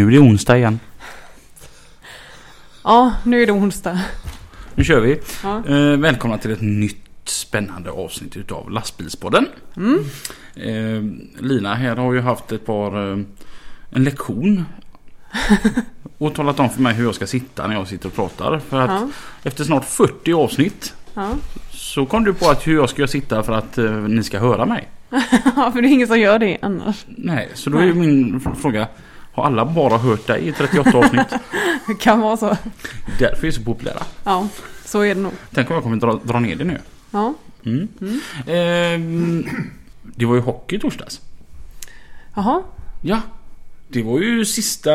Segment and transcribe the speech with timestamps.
[0.00, 0.80] Nu är det onsdag igen.
[2.84, 4.00] Ja, nu är det onsdag.
[4.74, 5.20] Nu kör vi.
[5.42, 5.62] Ja.
[5.68, 9.46] Eh, välkomna till ett nytt spännande avsnitt utav Lastbilspodden.
[9.76, 9.98] Mm.
[10.54, 13.12] Eh, Lina här har ju haft ett par...
[13.12, 13.18] Eh,
[13.90, 14.64] en lektion.
[16.18, 18.58] och talat om för mig hur jag ska sitta när jag sitter och pratar.
[18.58, 19.08] För att Ja.
[19.42, 21.30] efter snart 40 avsnitt Ja.
[21.70, 24.66] så kom du på att hur jag ska sitta för att eh, ni ska höra
[24.66, 24.88] mig.
[25.56, 27.04] ja, för det är ingen som gör det annars.
[27.08, 28.88] Nej, så då är min fråga.
[29.40, 31.26] Har alla bara hört dig i 38 avsnitt?
[31.86, 32.56] Det kan vara så.
[33.18, 34.02] Därför är vi så populära.
[34.24, 34.48] Ja,
[34.84, 35.32] så är det nog.
[35.54, 36.78] Tänk om jag kommer dra, dra ner det nu.
[37.10, 37.34] Ja.
[37.66, 37.88] Mm.
[38.46, 39.46] Ehm,
[40.02, 41.20] det var ju hockey i torsdags.
[42.34, 42.62] Jaha.
[43.02, 43.20] Ja.
[43.88, 44.92] Det var ju sista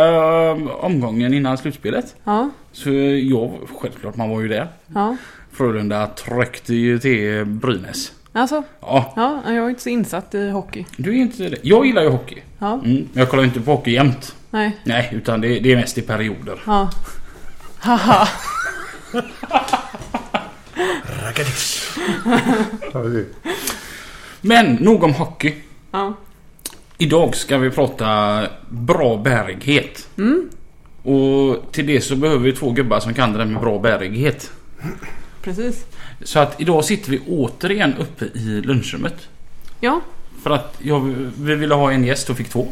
[0.52, 2.16] um, omgången innan slutspelet.
[2.24, 2.50] Ja.
[2.72, 2.90] Så
[3.24, 3.52] jag,
[3.82, 4.68] självklart man var ju där.
[4.94, 5.18] Ja.
[5.52, 8.12] Frölunda tryckte ju till Brynäs.
[8.34, 8.64] Alltså.
[8.82, 10.86] Ja, Ja, jag är inte så insatt i hockey.
[10.98, 11.58] du är inte det.
[11.62, 12.44] Jag gillar ju hockey.
[12.60, 12.74] Ja.
[12.74, 13.08] Mm.
[13.14, 14.36] Jag kollar inte på hockey jämt.
[14.52, 14.78] Nej.
[14.84, 16.62] Nej, utan det, det är mest i perioder.
[16.66, 16.90] Ja.
[17.80, 18.28] Haha.
[24.42, 25.54] Men nog om hockey.
[25.92, 26.14] Ja.
[26.98, 30.10] Idag ska vi prata bra bärighet.
[30.18, 30.50] Mm.
[31.04, 34.52] Och till det så behöver vi två gubbar som kan det där med bra bärighet.
[35.42, 35.86] Precis.
[36.24, 39.30] Så att idag sitter vi återigen uppe i lunchrummet.
[39.80, 40.02] Ja.
[40.46, 41.00] För att jag,
[41.42, 42.68] vi ville ha en gäst och fick två.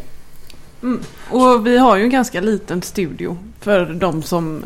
[0.84, 1.00] Mm.
[1.30, 4.66] Och vi har ju en ganska liten studio för de som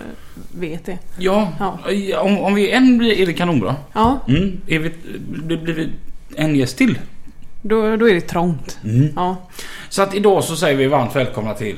[0.51, 0.97] vet det.
[1.17, 2.19] Ja, Ja.
[2.21, 3.75] Om, om vi är en blir är det kanonbra.
[3.93, 4.61] Ja, Mm.
[4.67, 4.91] Är vi,
[5.27, 5.89] blir, blir vi
[6.35, 6.99] en gäst till?
[7.61, 8.77] då, då är det trångt.
[8.83, 9.09] Mm.
[9.15, 9.35] Ja.
[9.89, 11.75] Så att idag så säger vi varmt välkomna till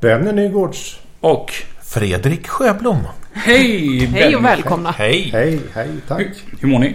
[0.00, 0.98] Benny Nygårds.
[1.20, 2.98] och Fredrik Sjöblom.
[3.32, 4.90] hej Hej och välkomna.
[4.90, 5.30] Hej.
[5.32, 6.20] Hej, hej, tack.
[6.20, 6.94] Hur, hur mår ni?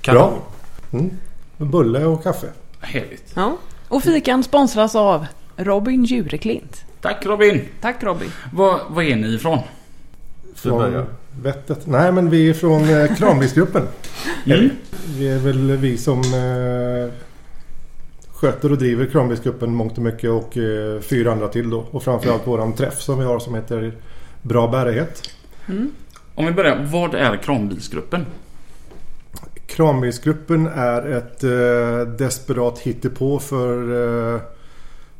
[0.00, 0.32] Kanon.
[0.92, 1.10] Mm.
[1.56, 2.46] Bulle och kaffe.
[2.80, 3.32] Härligt.
[3.34, 3.56] Ja.
[3.88, 6.84] Och fikan sponsras av Robin Jureklint.
[7.00, 7.64] Tack Robin.
[7.80, 8.30] Tack Robin.
[8.52, 9.58] Var, var är ni ifrån?
[10.64, 11.06] Börjar.
[11.42, 11.86] Vettet.
[11.86, 13.82] Nej, men vi är från eh, Krambilsgruppen.
[14.46, 14.70] Mm.
[15.18, 17.12] Vi är väl vi som eh,
[18.32, 21.84] sköter och driver Krambilsgruppen mångt och mycket och eh, fyra andra till då.
[21.90, 23.92] Och framförallt våran träff som vi har som heter
[24.42, 25.30] Bra bärighet.
[25.68, 25.90] Mm.
[26.34, 28.26] Om vi börjar, vad är kranbilsgruppen?
[29.68, 34.40] Krambilsgruppen är ett eh, desperat hittepå för eh,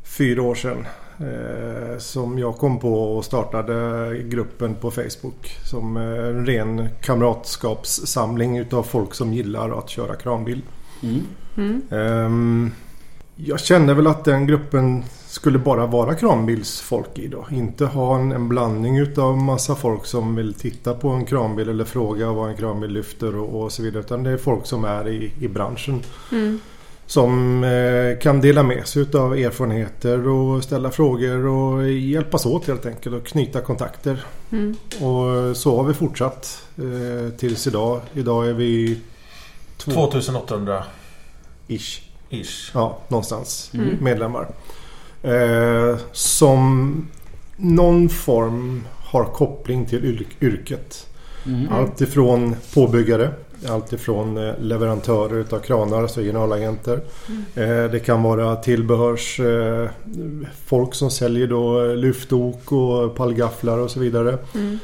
[0.03, 0.85] fyra år sedan.
[1.19, 5.57] Eh, som jag kom på och startade gruppen på Facebook.
[5.63, 10.61] Som eh, en ren kamratskapssamling utav folk som gillar att köra kranbil.
[11.03, 11.21] Mm.
[11.57, 11.81] Mm.
[11.91, 12.71] Ehm,
[13.35, 17.47] jag kände väl att den gruppen skulle bara vara kranbilsfolk i då.
[17.51, 21.85] Inte ha en, en blandning utav massa folk som vill titta på en kranbil eller
[21.85, 23.99] fråga vad en kranbil lyfter och, och så vidare.
[23.99, 26.03] Utan det är folk som är i, i branschen.
[26.31, 26.59] Mm.
[27.05, 32.85] Som eh, kan dela med sig utav erfarenheter och ställa frågor och hjälpas åt helt
[32.85, 34.23] enkelt och knyta kontakter.
[34.51, 34.75] Mm.
[34.91, 38.01] Och så har vi fortsatt eh, tills idag.
[38.13, 38.99] Idag är vi
[39.77, 40.83] två 2800
[41.67, 42.01] ish.
[42.29, 42.71] ish.
[42.73, 43.71] Ja, någonstans.
[43.73, 43.97] Mm.
[44.01, 44.47] Medlemmar.
[45.23, 47.07] Eh, som
[47.57, 51.07] någon form har koppling till yr- yrket.
[51.45, 51.67] Mm.
[51.71, 53.29] Allt ifrån påbyggare.
[53.67, 57.01] Allt ifrån eh, leverantörer utav kranar, alltså generalagenter.
[57.55, 59.89] Eh, det kan vara tillbehörs eh,
[60.65, 64.37] folk som säljer då lyftok och pallgafflar och så vidare.
[64.55, 64.79] Mm.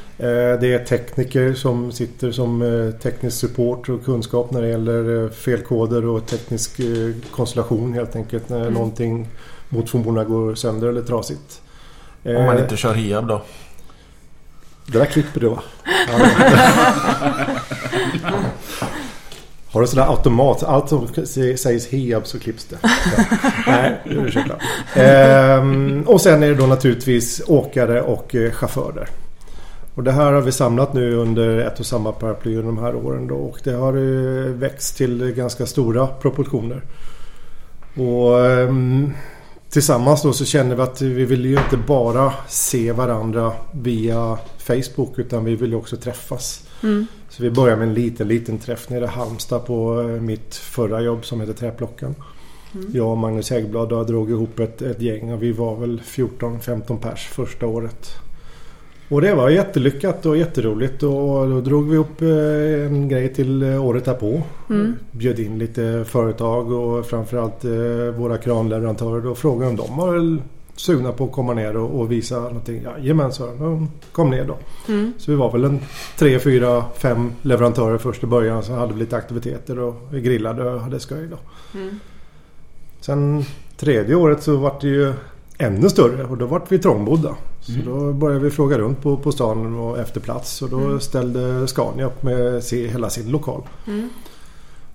[0.60, 6.26] Det är tekniker som sitter som teknisk support och kunskap när det gäller felkoder och
[6.26, 6.80] teknisk
[7.30, 8.48] konstellation helt enkelt.
[8.48, 8.74] När Mm.
[8.74, 9.28] någonting
[9.68, 11.62] mot förmodan går sönder eller trasigt.
[12.24, 13.42] Om man inte kör Hiab då.
[14.86, 15.62] Det där klipper du va?
[19.70, 20.62] Har du sådär automat?
[20.62, 21.08] Allt som
[21.56, 22.76] sägs Heab så klipps det.
[22.82, 23.24] Ja.
[23.66, 24.54] Nej, ursäkta.
[24.94, 29.08] Ehm, och sen är det då naturligtvis åkare och eh, chaufförer.
[29.94, 32.94] Och det här har vi samlat nu under ett och samma paraply under de här
[32.94, 33.34] åren då.
[33.34, 36.82] Och det har eh, växt till ganska stora proportioner.
[37.96, 39.12] Och ehm,
[39.76, 45.18] tillsammans då så känner vi att vi vill ju inte bara se varandra via Facebook
[45.18, 46.68] utan vi vill ju också träffas.
[46.82, 47.06] Mm.
[47.28, 51.00] Så vi börjar med en liten, liten träff nere i Halmstad på eh, mitt förra
[51.00, 52.14] jobb som heter Träplocken.
[52.92, 57.28] Jag och Magnus Häggblad drog ihop ett, ett gäng och vi var väl 14-15 pers
[57.28, 58.08] första året.
[59.08, 63.62] Och det var jättelyckat och jätteroligt och då drog vi upp eh, en grej till
[63.62, 64.42] eh, året därpå.
[64.70, 64.94] Mm.
[65.10, 67.70] Bjöd in lite företag och framförallt eh,
[68.18, 70.38] våra kranleverantörer och frågade om de var
[70.76, 72.82] sugna på att komma ner och, visa någonting.
[72.82, 73.88] Jajamän, sa de.
[74.12, 74.58] Kom ner då.
[74.88, 75.12] Mm.
[75.18, 75.80] Så vi var väl en
[76.18, 78.62] tre, fyra, fem leverantörer först i början.
[78.62, 81.38] Så hade vi lite aktiviteter och vi grillade och hade skoj då.
[81.78, 82.00] Mm.
[83.00, 83.44] Sen
[83.76, 85.12] tredje året så var det ju
[85.58, 87.34] ännu större och då vart vi trångbodda.
[87.60, 87.84] Så Mm.
[87.86, 91.00] då började vi fråga runt på, på stan och efter plats och då Mm.
[91.00, 93.62] ställde Scania upp med se, hela sin lokal.
[93.86, 94.08] Mm.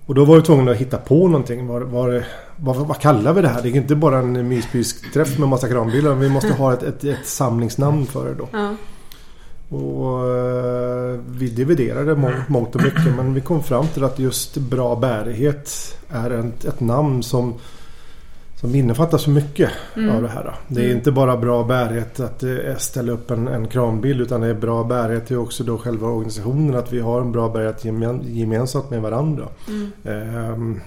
[0.06, 1.66] Och då var vi tvungna att hitta på någonting.
[1.66, 2.24] Var, var,
[2.56, 3.62] vad, vad kallar vi det här?
[3.62, 6.14] Det är inte bara en myspysträff med massa kranbilar.
[6.14, 8.48] Vi måste ha ett, ett, ett samlingsnamn för det då.
[8.52, 8.74] Ja.
[9.76, 14.56] Och eh, vi dividerade må- mångt och mycket men vi kom fram till att just
[14.56, 17.54] bra bärighet är ett, ett namn som,
[18.62, 20.16] som innefattar så mycket Mm.
[20.16, 20.54] av det här.
[20.68, 20.96] Det är Mm.
[20.96, 24.84] inte bara bra bärighet att eh, ställa upp en, en kranbil utan det är bra
[24.84, 26.74] bärighet är också då själva organisationen.
[26.76, 29.44] Att vi har en bra bärighet gemen, gemensamt med varandra.
[29.68, 29.90] Mm.
[30.04, 30.80] Ehm,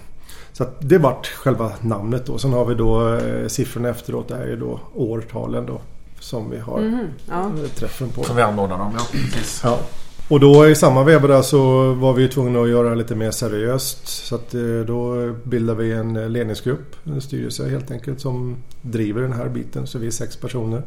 [0.53, 2.37] så att det vart själva namnet då.
[2.37, 4.27] Sen har vi då eh, siffrorna efteråt.
[4.27, 5.81] Det är ju då årtalen då.
[6.19, 7.07] Som vi har Mhm.
[7.29, 7.51] Ja.
[7.75, 8.23] träffen på.
[8.23, 9.03] Som vi anordnar dem, ja.
[9.11, 9.61] Precis.
[9.63, 9.79] Ja.
[10.29, 14.07] Och då i samma veva där så var vi tvungna att göra lite mer seriöst.
[14.07, 19.21] Så att eh, då bildade vi en eh, ledningsgrupp, en styrelse helt enkelt som driver
[19.21, 19.87] den här biten.
[19.87, 20.81] Så vi är sex personer.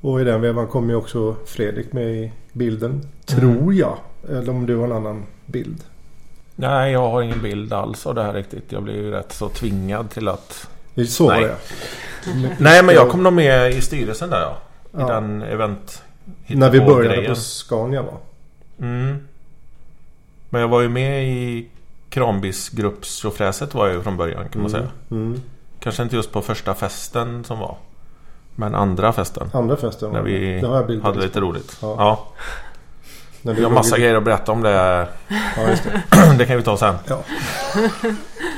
[0.00, 3.08] Och i den vevan kom ju också Fredrik med i bilden.
[3.24, 3.98] Tror jag.
[4.28, 5.84] Eller om du har en annan bild.
[6.56, 8.72] Nej, jag har ingen bild alls av det här riktigt.
[8.72, 10.68] Jag blev ju rätt så tvingad till att...
[11.08, 11.42] Så var Nej.
[11.44, 12.50] det.
[12.58, 14.58] Nej, men jag kom nog med i styrelsen där ja.
[14.82, 15.06] I Ja.
[15.06, 16.02] den event...
[16.46, 17.34] När vi började grejen.
[17.34, 18.12] på Scania va?
[18.80, 19.18] Mm.
[20.50, 21.68] Men jag var ju med i
[22.08, 24.88] Kranbisgruppstjofräset var jag ju från början kan man säga.
[25.10, 25.42] Mm.
[25.80, 27.76] Kanske inte just på första festen som var.
[28.54, 29.50] Men andra festen.
[29.52, 31.78] Andra festen När vi hade lite roligt.
[31.82, 31.94] Ja.
[31.98, 32.28] Ja.
[33.42, 34.70] När Vi har massa grejer att berätta om det.
[35.56, 36.02] Ja, just det.
[36.38, 36.94] Det kan vi ta sen.
[37.06, 37.18] Ja.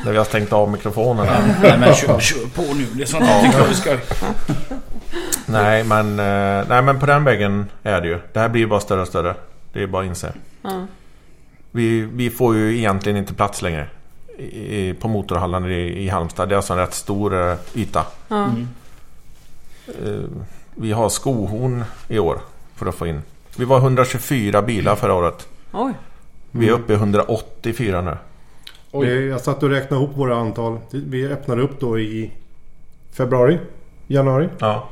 [0.05, 1.33] När vi har stängt av mikrofonerna.
[1.63, 2.87] Nej men kör, kör på nu.
[2.93, 3.97] Det är sånt jag tycker vi ska...
[5.47, 8.19] Nej men, eh, nej men på den vägen är det ju.
[8.33, 9.35] Det här blir ju bara större och större.
[9.73, 10.33] Det är bara att inse.
[10.63, 10.87] Ja.
[11.71, 13.87] Vi, vi får ju egentligen inte plats längre.
[14.39, 16.49] I, på motorhallen i, i Halmstad.
[16.49, 18.07] Det är alltså en rätt stor eh, yta.
[18.29, 18.45] Ja.
[18.45, 18.69] Mm.
[19.87, 20.31] Eh,
[20.75, 22.39] vi har skohorn i år
[22.75, 23.23] för att få in.
[23.57, 25.49] Vi var 124 bilar förra året.
[25.73, 25.93] Oj.
[26.51, 28.17] Vi är uppe i 184 nu.
[28.93, 29.09] Oj.
[29.09, 30.79] Jag satt och räknade ihop våra antal.
[30.91, 32.33] Vi öppnade upp då i
[33.13, 33.59] februari,
[34.07, 34.89] januari, Ja.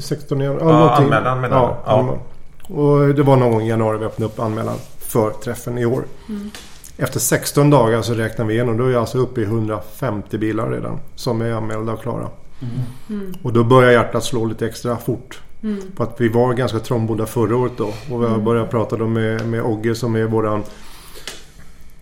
[0.00, 0.64] 16 januari.
[0.64, 1.04] Ja, någonting.
[1.04, 1.90] anmälan menar ja, du?
[1.90, 1.98] Ja.
[1.98, 2.20] anmälan.
[2.68, 6.04] Och det var någon gång i januari vi öppnade upp anmälan för träffen i år.
[6.28, 6.50] Mm.
[6.98, 8.76] Efter 16 dagar så räknar vi igenom.
[8.76, 10.98] Då är jag alltså uppe i 150 bilar redan.
[11.14, 12.28] Som är anmälda och klara.
[13.08, 13.34] Mm.
[13.42, 15.40] Och då börjar hjärtat slå lite extra fort.
[15.62, 15.80] Mm.
[15.96, 17.84] För att vi var ganska trångbodda förra året då.
[17.84, 18.44] Och vi har Mm.
[18.44, 20.62] börjat prata då med, med Ogge som är våran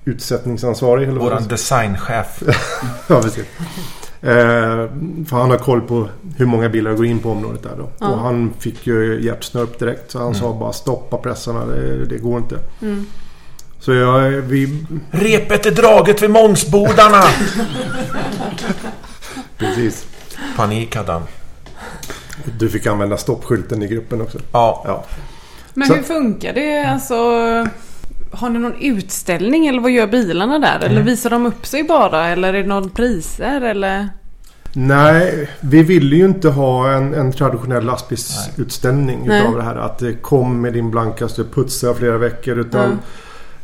[0.04, 1.08] utsättningsansvarig.
[1.08, 2.42] Eller Våran designchef.
[3.08, 3.44] Ja, precis.
[4.24, 4.88] Eh,
[5.28, 7.88] för han har koll på hur många bilar går in på området där då.
[7.98, 8.08] Ja.
[8.08, 10.10] Och han fick ju hjärtsnörp direkt.
[10.10, 10.40] Så han Mm.
[10.40, 11.66] sa bara stoppa pressarna.
[11.66, 12.58] Det, det går inte.
[12.82, 13.06] Mm.
[13.80, 14.84] Så jag, vi...
[15.10, 17.22] Repet är draget vid Mångsbodarna!
[19.58, 20.06] Precis.
[20.56, 21.22] Panik hade han.
[22.58, 24.38] Du fick använda stoppskylten i gruppen också.
[24.52, 24.82] Ja.
[24.86, 25.04] Ja.
[25.74, 26.84] Men Så- hur funkar det?
[26.84, 27.14] Alltså,
[28.36, 30.76] har ni någon utställning eller vad gör bilarna där?
[30.78, 31.04] Eller Mm.
[31.06, 32.26] visar de upp sig bara?
[32.28, 33.60] Eller är det någon priser?
[33.60, 34.08] Eller?
[34.76, 39.40] Nej, vi ville ju inte ha en, en traditionell lastbilsutställning Nej.
[39.42, 39.76] utav det här.
[39.76, 42.58] Att det kom med din blankaste putsa flera veckor.
[42.58, 42.98] Utan Mm.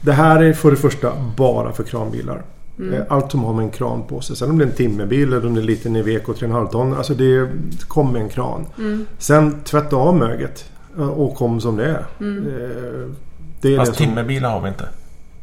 [0.00, 2.42] det här är för det första bara för kranbilar.
[2.78, 2.94] Mm.
[2.94, 4.36] Eh, Allt som har med en kran på sig.
[4.36, 6.94] Sen om det är en timmerbil eller om det är en liten Iveco 3,5 ton.
[6.96, 7.48] Alltså det
[7.88, 8.66] kom med en kran.
[8.78, 9.06] Mm.
[9.18, 10.64] Sen tvätta av möget
[10.98, 12.04] eh, och kom som det är.
[12.20, 12.44] Mm.
[13.60, 14.88] Det är Fast det som timmerbilar har vi inte.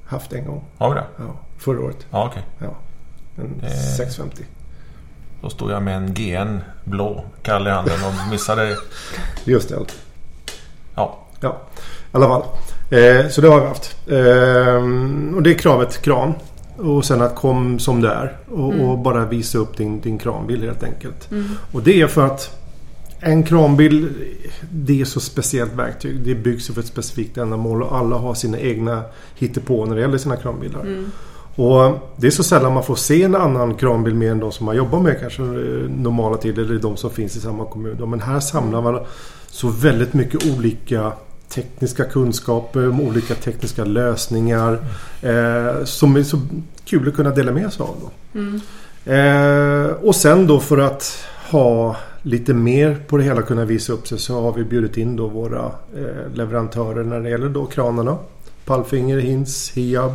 [0.06, 0.64] haft en gång.
[0.78, 1.06] Har vi det?
[1.18, 2.06] Ja, förra året.
[2.12, 2.44] Ja okej.
[3.38, 3.70] En Eh.
[3.98, 4.44] 650.
[5.42, 8.78] Då stod jag med en GN blå kall i handen och missade.
[9.46, 9.76] Just det.
[10.96, 11.18] Ja.
[11.40, 11.82] Ja, i
[12.12, 12.42] alla fall.
[12.90, 13.96] Eh, så det har vi haft.
[14.08, 16.34] Eh, och det är kravet kran.
[16.78, 18.38] Och sen att kom som det är.
[18.52, 18.86] Och, Mm.
[18.90, 21.32] och bara visa upp din, din kranbil helt enkelt.
[21.32, 21.50] Mm.
[21.72, 22.57] Och det är för att
[23.20, 24.10] en kranbil
[24.72, 26.20] det är så speciellt verktyg.
[26.20, 29.04] Det byggs för ett specifikt ändamål och alla har sina egna
[29.36, 30.82] hittepå när det gäller sina kranbilar.
[30.82, 31.12] Mm.
[31.56, 34.66] Och det är så sällan man får se en annan kranbil mer än de som
[34.66, 38.10] man jobbar med kanske eh, normala tider eller de som finns i samma kommun.
[38.10, 39.00] Men här samlar man
[39.48, 41.12] så väldigt mycket olika
[41.50, 44.80] tekniska kunskaper, olika tekniska lösningar.
[45.22, 46.40] Eh, som är så
[46.86, 47.96] kul att kunna dela med sig av.
[48.02, 48.40] Då.
[49.12, 51.18] Eh, och sen då för att
[51.50, 55.16] ha lite mer på det hela kunna visa upp sig så har vi bjudit in
[55.16, 58.18] då våra eh, leverantörer när det gäller då kranarna.
[58.66, 60.12] Pallfinger, Hins, Hiab,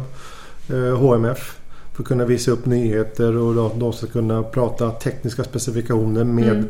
[0.73, 1.59] eh, HMF.
[1.95, 6.49] För att kunna visa upp nyheter och då, de ska kunna prata tekniska specifikationer med
[6.49, 6.69] Mm.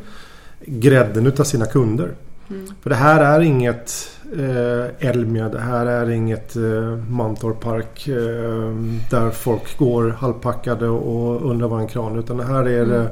[0.67, 2.11] grädden utav sina kunder.
[2.83, 8.77] För det här är inget eh, Elmia, det här är inget eh, Mantorp Park eh,
[9.11, 13.07] där folk går halvpackade och undrar vad en kran utan det här är eh, eh,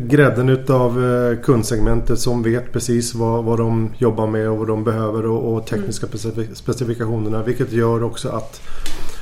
[0.00, 4.84] grädden utav eh, kundsegmentet som vet precis vad, vad de jobbar med och vad de
[4.84, 8.60] behöver och, och tekniska specifik- specifikationerna vilket gör också att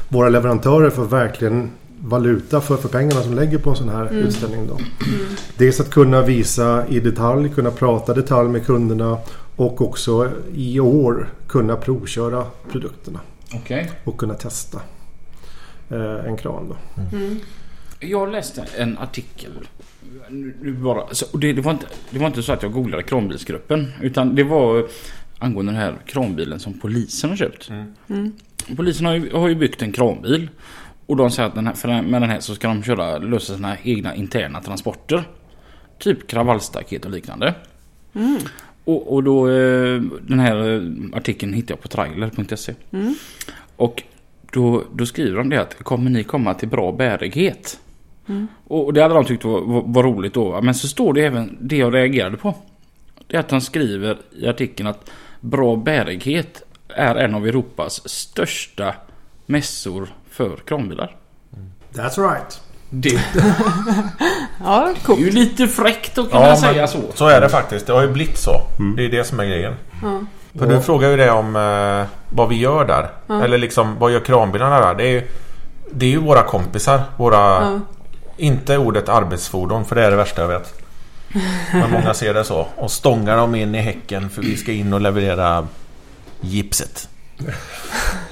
[0.09, 4.67] våra leverantörer får verkligen valuta för, för pengarna som lägger på en sån här utställning.
[4.67, 4.79] Då.
[5.57, 9.19] Dels att kunna visa i detalj, kunna prata detalj med kunderna
[9.57, 13.21] och också i år kunna provköra produkterna
[13.55, 13.91] Okej.
[14.05, 14.81] och kunna testa
[15.91, 16.69] eh, en kran.
[16.69, 16.77] Då.
[18.01, 19.51] Jag läste en artikel.
[20.29, 23.03] Nu bara, så, och det, det, var inte, det var inte så att jag googlade
[23.03, 23.93] kranbilsgruppen.
[24.03, 24.87] Utan det var
[25.39, 27.71] angående den här kranbilen som polisen har köpt.
[28.77, 30.49] Polisen har ju, har ju byggt en kranbil.
[31.07, 33.77] Och de säger att den här, med den här så ska de köra, lösa sina
[33.83, 35.25] egna interna transporter.
[35.99, 37.55] Typ kravallstaket och liknande.
[38.85, 42.75] Och, och då eh, den här eh, artikeln hittade jag på trailer.se.
[43.77, 44.03] Och
[44.53, 47.81] då, då skriver de det att kommer ni komma till bra bärighet?
[48.69, 50.61] Och och det hade de tyckt var, var, var roligt då.
[50.63, 52.55] Men så står det även det jag reagerade på.
[53.27, 58.95] Det är att de skriver i artikeln att bra bärighet är en av Europas största
[59.47, 61.17] mässor för kranbilar.
[61.93, 62.61] That's right.
[62.91, 63.09] Det
[64.65, 65.21] Ja, är coolt.
[65.21, 66.99] ju lite fräckt att kunna Ja, säga så.
[67.15, 67.87] Så är det faktiskt.
[67.87, 68.51] Det har ju blivit så.
[68.97, 69.75] Det är det som är grejen.
[70.59, 73.09] För du frågar ju det om eh, vad vi gör där.
[73.45, 74.95] Eller liksom vad gör kranbilarna där?
[74.95, 75.23] Det är ju,
[75.93, 77.01] det är ju våra kompisar.
[77.17, 77.81] Våra...
[78.37, 80.75] Inte ordet arbetsfordon för det är det värsta jag vet.
[81.73, 82.67] Men många ser det så.
[82.77, 85.67] Och stångar dem in i häcken för vi ska in och leverera
[86.41, 87.09] gipset.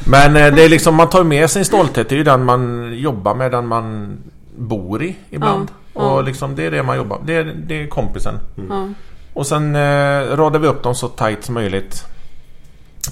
[0.06, 2.08] Men eh, det är liksom man tar med sin stolthet.
[2.08, 3.50] Det är ju den man jobbar med.
[3.50, 4.16] Den man
[4.56, 5.68] bor i ibland.
[5.94, 6.22] Ja, Och ja.
[6.22, 8.38] liksom det är det man jobbar Det är, det är kompisen.
[8.68, 8.88] Ja.
[9.34, 12.04] Och sen eh, radar vi upp dem så tight som möjligt.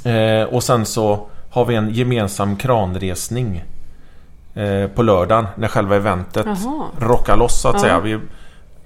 [0.05, 3.65] Eh, och sen så har vi en gemensam kranresning.
[4.55, 6.87] Eh, på lördagen när själva eventet Jaha.
[7.01, 7.81] rockar loss så att Ja.
[7.81, 8.01] säga.
[8.01, 8.19] Vi,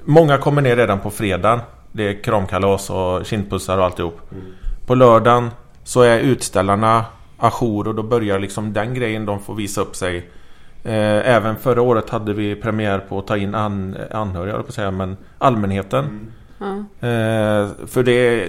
[0.04, 1.60] många kommer ner redan på fredagen.
[1.92, 4.20] Det är kramkalas och kindpussar och alltihop.
[4.86, 5.50] På lördagen
[5.84, 7.04] så är utställarna
[7.38, 9.26] ajour och då börjar liksom den grejen.
[9.26, 10.16] De får visa upp sig.
[10.84, 14.74] Eh, även förra året hade vi premiär på att ta in an, anhöriga, på att
[14.74, 16.32] säga, men allmänheten.
[16.58, 16.66] Ja.
[17.08, 18.48] Eh, för det...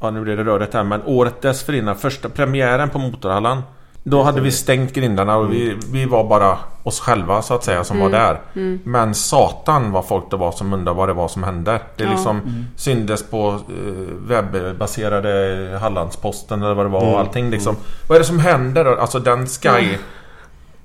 [0.00, 3.62] Ja, nu blir det rörigt här men året dessförinnan, första premiären på Motorhallan.
[4.06, 7.84] Då hade vi stängt grindarna och vi, vi var bara oss själva så att säga
[7.84, 8.40] som var där.
[8.84, 11.80] Men satan vad folk det var som undrade vad det var som hände.
[11.96, 12.10] Det Ja.
[12.10, 12.40] liksom
[12.76, 17.76] syndes på eh, webbaserade Hallandsposten eller vad det var och allting liksom.
[18.08, 18.84] Vad är det som händer?
[18.84, 18.90] då?
[18.94, 19.96] Alltså den Sky...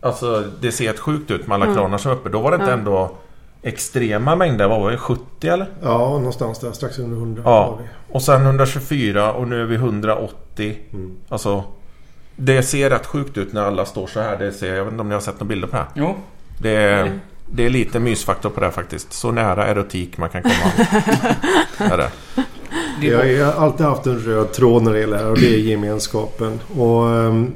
[0.01, 2.29] Alltså det ser helt sjukt ut med alla kranar som är uppe.
[2.29, 3.11] Då var det inte ändå
[3.61, 4.67] extrema mängder.
[4.67, 4.97] Vad var det?
[4.97, 5.67] 70 eller?
[5.83, 6.71] Ja, någonstans där.
[6.71, 7.79] Strax under 100 Ja.
[8.11, 10.77] Och sen 124 och nu är vi 180.
[11.29, 11.63] Alltså
[12.41, 14.37] Det ser rätt sjukt ut när alla står så här.
[14.37, 15.91] Det ser, jag vet inte om ni har sett några bilder på det här.
[15.93, 16.15] Jo.
[16.61, 19.13] Det är, det är lite mysfaktor på det här faktiskt.
[19.13, 20.87] Så nära erotik man kan komma.
[21.91, 22.11] är det.
[23.07, 25.59] Jag har alltid haft en röd tråd när det gäller det här och det är
[25.59, 26.59] gemenskapen.
[26.77, 27.53] Och ehm,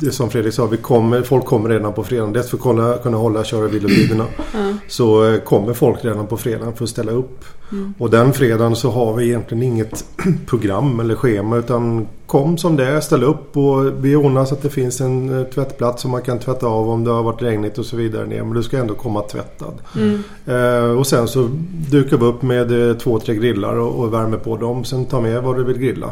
[0.00, 2.32] det som Fredrik sa, vi kommer, folk kommer redan på fredagen.
[2.32, 4.24] Dels för att kolla, kunna hålla kör och vilotiderna.
[4.88, 7.44] Så eh, kommer folk redan på fredagen för att ställa upp.
[7.98, 10.04] Och den fredagen så har vi egentligen inget
[10.46, 14.62] program eller schema utan kom som det är, ställ upp och vi ordnar så att
[14.62, 17.78] det finns en eh, tvättplats som man kan tvätta av om det har varit regnigt
[17.78, 18.42] och så vidare ner.
[18.42, 19.74] Men du ska ändå komma tvättad.
[20.46, 21.48] Eh, och sen så
[21.90, 24.84] dukar vi upp med eh, två, tre grillar och, och värmer på dem.
[24.84, 26.10] Sen ta med vad du vill grilla.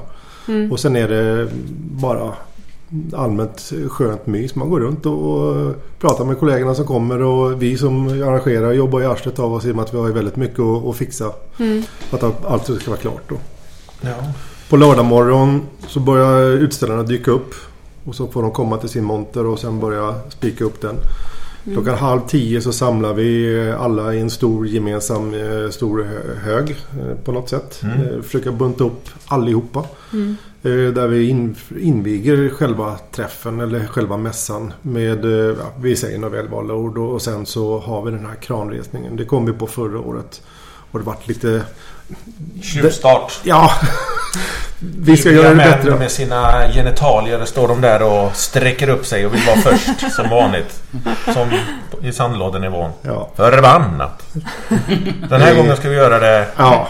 [0.71, 1.49] Och sen är det
[1.91, 2.33] bara
[3.13, 4.55] allmänt skönt mys.
[4.55, 9.05] Man går runt och, pratar med kollegorna som kommer och vi som arrangerar jobbar i
[9.07, 11.33] arslet av oss i och med att vi har väldigt mycket att, fixa.
[11.99, 13.37] För att allt ska vara klart då.
[14.01, 14.15] Ja.
[14.71, 17.55] På lördag morgon så börjar utställarna dyka upp.
[18.05, 20.97] Och så får de komma till sin monter och sen börja spika upp den.
[21.73, 26.71] Klockan halv tio så samlar vi alla i en stor gemensam eh, stor hö- hög
[26.71, 27.81] eh, på något sätt.
[27.83, 29.85] Eh, Försöka bunta upp allihopa.
[30.13, 30.19] Eh,
[30.67, 31.29] Eh, där vi
[31.81, 37.13] inviger själva träffen eller själva mässan med, eh, ja, vi säger några välvalda ord och,
[37.13, 39.17] och sen så har vi den här kranresningen.
[39.17, 40.43] Det kom vi på förra året.
[40.91, 41.63] Och det vart lite
[42.63, 43.33] Tjuvstart.
[43.43, 43.71] Ja,
[44.81, 45.99] Vi ska göra det bättre.
[45.99, 50.29] med sina genitalier står de där och sträcker upp sig och vill vara först som
[50.31, 50.83] vanligt.
[51.35, 51.49] Som
[52.03, 52.91] i sandlådenivån.
[53.03, 53.29] Ja.
[53.37, 54.23] Förbannat!
[55.29, 56.47] Den här gången ska vi göra det...
[56.57, 56.89] Ja,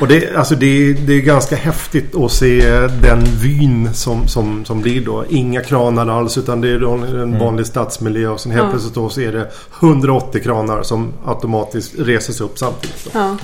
[0.00, 2.70] och det, alltså det, det är ganska häftigt att se
[3.02, 5.24] den vyn som, som, som blir då.
[5.28, 8.70] Inga kranar alls utan det är en vanlig stadsmiljö och sen helt Ja.
[8.70, 13.04] plötsligt då så är det 180 kranar som automatiskt reses upp samtidigt.
[13.04, 13.10] Då.
[13.18, 13.36] Ja.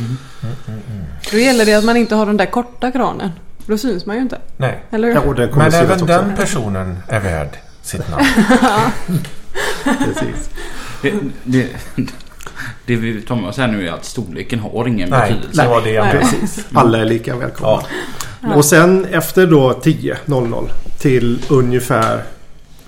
[1.31, 3.31] Då gäller det att man inte har den där korta kranen.
[3.67, 4.39] Då syns man ju inte.
[4.57, 4.83] Nej.
[4.91, 5.15] Eller hur?
[5.15, 6.07] Ja, Men även också.
[6.07, 7.49] den personen är värd
[7.83, 8.25] sitt namn.
[9.99, 10.51] Precis.
[11.03, 11.15] Det,
[11.45, 11.69] det,
[12.87, 15.63] det vi tar med oss här nu är att storleken har ingen Nej, betydelse.
[15.63, 16.13] det var det Nej.
[16.13, 16.67] Precis.
[16.75, 17.83] Alla är lika välkomna.
[18.41, 18.55] Ja.
[18.55, 22.23] Och sen efter då 10.00 till ungefär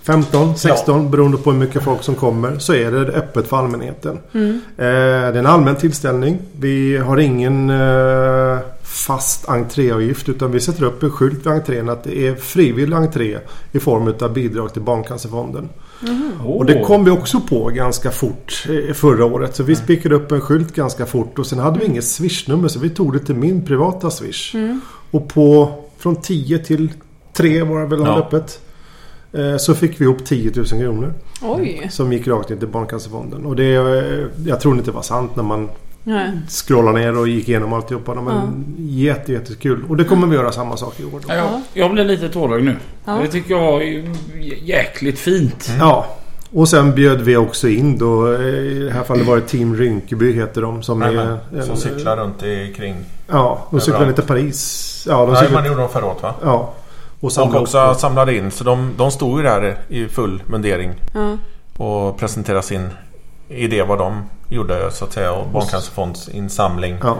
[0.06, 4.18] 15, 16 beroende på hur mycket folk som kommer så är det öppet för allmänheten.
[4.32, 4.50] Mm.
[4.76, 6.38] Eh, det är en allmän tillställning.
[6.60, 12.04] Vi har ingen eh, fast entréavgift utan vi sätter upp en skylt vid entrén att
[12.04, 13.38] det är frivillig entré
[13.72, 15.68] i form av bidrag till Barncancerfonden.
[16.44, 19.56] Och det kom vi också på ganska fort eh, förra året.
[19.56, 22.78] Så vi spikade upp en skylt ganska fort och sen hade vi inget swishnummer så
[22.78, 24.54] vi tog det till min privata swish.
[25.10, 26.92] Och på från 10 till
[27.32, 28.18] 3 var det väl Ja.
[28.18, 28.60] öppet.
[29.36, 31.12] Eh, Så fick vi ihop 10 000 kronor.
[31.42, 31.88] Oj.
[31.90, 33.46] Som gick rakt in till Barncancerfonden.
[33.46, 35.68] Och det, eh, jag tror inte det var sant när man
[36.06, 36.30] Nej.
[36.48, 38.14] scrollade ner och gick igenom alltihopa.
[38.14, 39.84] Men jätte, jättekul.
[39.88, 41.10] Och det kommer vi göra samma sak i år.
[41.12, 41.34] Då.
[41.34, 42.76] Ja, jag, blir lite tårögd nu.
[43.04, 43.18] Ja.
[43.22, 44.04] Det tycker jag är
[44.62, 45.70] jäkligt fint.
[45.78, 46.06] Ja.
[46.52, 48.32] Och sen bjöd vi också in då.
[48.32, 50.82] eh, I det här fallet var det Team Rynkeby heter de.
[50.82, 52.94] Som Jajamän, är Som cyklar runt i kring.
[53.26, 55.04] Ja, de cyklar till Paris.
[55.08, 56.34] Ja, de Nej, cyklar, man gjorde de förra året va?
[56.42, 56.72] ja.
[57.20, 57.96] Och Och också upp.
[57.96, 58.50] samlade in.
[58.50, 60.94] Så de, de stod ju där i full mundering.
[61.14, 61.36] Ja.
[61.84, 62.88] Och presenterade sin
[63.48, 65.32] idé vad de gjorde så att säga.
[65.32, 66.96] Och Barncancerfonds insamling.
[67.02, 67.16] Ja.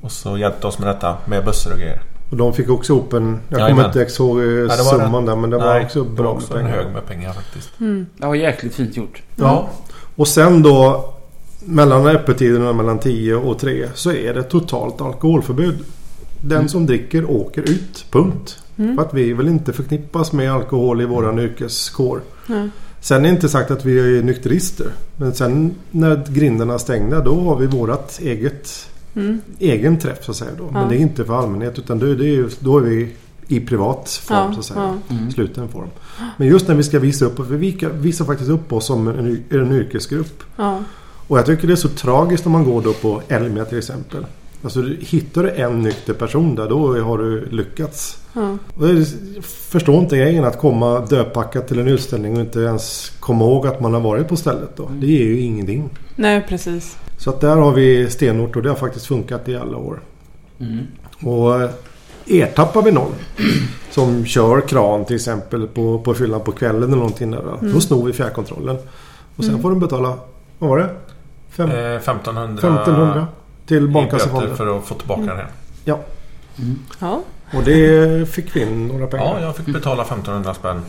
[0.00, 2.00] Och så hjälpte oss med detta med bussar och grejer.
[2.30, 3.40] Och de fick också ihop en...
[3.48, 6.10] Jag kommer inte ihåg eh, det var summan där men det var Nej, också det
[6.10, 6.76] bra var med också en pengar.
[6.82, 7.70] hög med pengar faktiskt.
[8.16, 9.22] Det var jäkligt fint gjort.
[9.36, 9.68] Ja.
[10.16, 11.08] Och sen då
[11.60, 15.78] mellan öppettiderna mellan 10 och 3 så är det totalt alkoholförbud.
[16.40, 18.04] Den som dricker åker ut.
[18.10, 18.58] Punkt.
[18.96, 22.20] För att vi vill inte förknippas med alkohol i våran yrkeskår.
[22.46, 22.68] Nej.
[23.00, 24.86] Sen är det inte sagt att vi är nykterister.
[25.16, 29.40] Men sen när grindarna stängda då har vi vårat eget Mm.
[29.58, 30.50] egen träff så att säga.
[30.58, 30.64] Då.
[30.72, 30.88] Men Ja.
[30.88, 33.14] det är inte för allmänhet utan då är, ju, då är vi
[33.48, 34.98] i privat form Ja, så att säga.
[35.08, 35.16] ja.
[35.34, 35.88] Sluten form.
[36.36, 39.44] Men just när vi ska visa upp för vi visar faktiskt upp oss som en,
[39.50, 40.42] en yrkesgrupp.
[40.56, 40.82] Ja.
[41.28, 44.26] Och jag tycker det är så tragiskt om man går då på Elmia till exempel.
[44.62, 48.18] Alltså du- hittar du en nykter person där då har du lyckats.
[48.40, 48.58] Ja.
[48.74, 52.60] Och det är- jag förstår inte grejen att komma dödpackad till en utställning och inte
[52.60, 54.90] ens komma ihåg att man har varit på stället då.
[55.00, 55.90] Det ger ju ingenting.
[56.16, 56.96] Nej, precis.
[57.16, 60.00] Så att där har vi stenort och det har faktiskt funkat i alla år.
[60.60, 60.78] Mm.
[61.22, 61.70] Och eh,
[62.26, 63.12] ertappar vi någon
[63.90, 67.42] som kör kran till exempel på, på fyllan på kvällen eller någonting där.
[67.72, 68.76] Då snor vi fjärrkontrollen.
[69.36, 70.14] Och sen får de betala,
[70.58, 70.88] vad var det?
[71.50, 73.26] Fem, Eh, 1500 1500
[73.66, 74.56] till Barncancerfonden.
[74.56, 75.46] för att få tillbaka den.
[75.84, 75.98] Ja,
[77.00, 77.20] Ja.
[77.54, 79.24] Och det fick vi in några pengar.
[79.40, 80.82] Ja, jag fick betala 1500 spänn.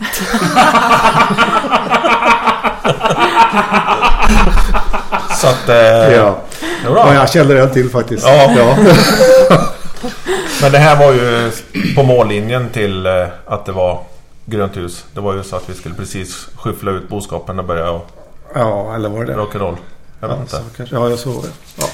[5.42, 5.70] Så att...
[5.70, 5.76] Eh,
[6.14, 6.36] Ja.
[6.96, 8.28] ja, jag kände det till faktiskt.
[8.28, 8.78] Ja.
[10.62, 11.52] Men det här var ju
[11.96, 14.00] på mållinjen till eh, att det var
[14.46, 15.06] grönt hus.
[15.14, 18.08] Det var ju så att vi skulle precis skyffla ut boskapen och börja och
[18.56, 19.40] ja, eller var det det?
[19.40, 19.78] rock'n'roll.
[20.20, 20.52] Jag vet Ja, inte.
[20.56, 21.50] så kanske, ja, jag såg det.
[21.78, 21.86] Ja.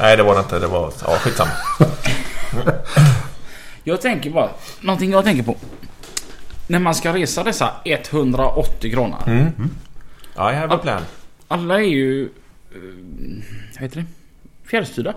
[0.00, 0.58] Nej, det var det inte.
[0.58, 0.90] Det var...
[1.06, 1.50] Ja, skitsamma.
[3.84, 5.56] Jag tänker bara, någonting jag tänker på.
[6.66, 9.18] När man ska resa dessa 180 kronor.
[9.26, 9.46] Mm.
[10.36, 11.02] I have a plan.
[11.48, 12.22] Alla är ju...
[12.24, 12.28] eh,
[13.74, 14.06] Vad heter det?
[14.70, 15.14] Fjärrstyrda.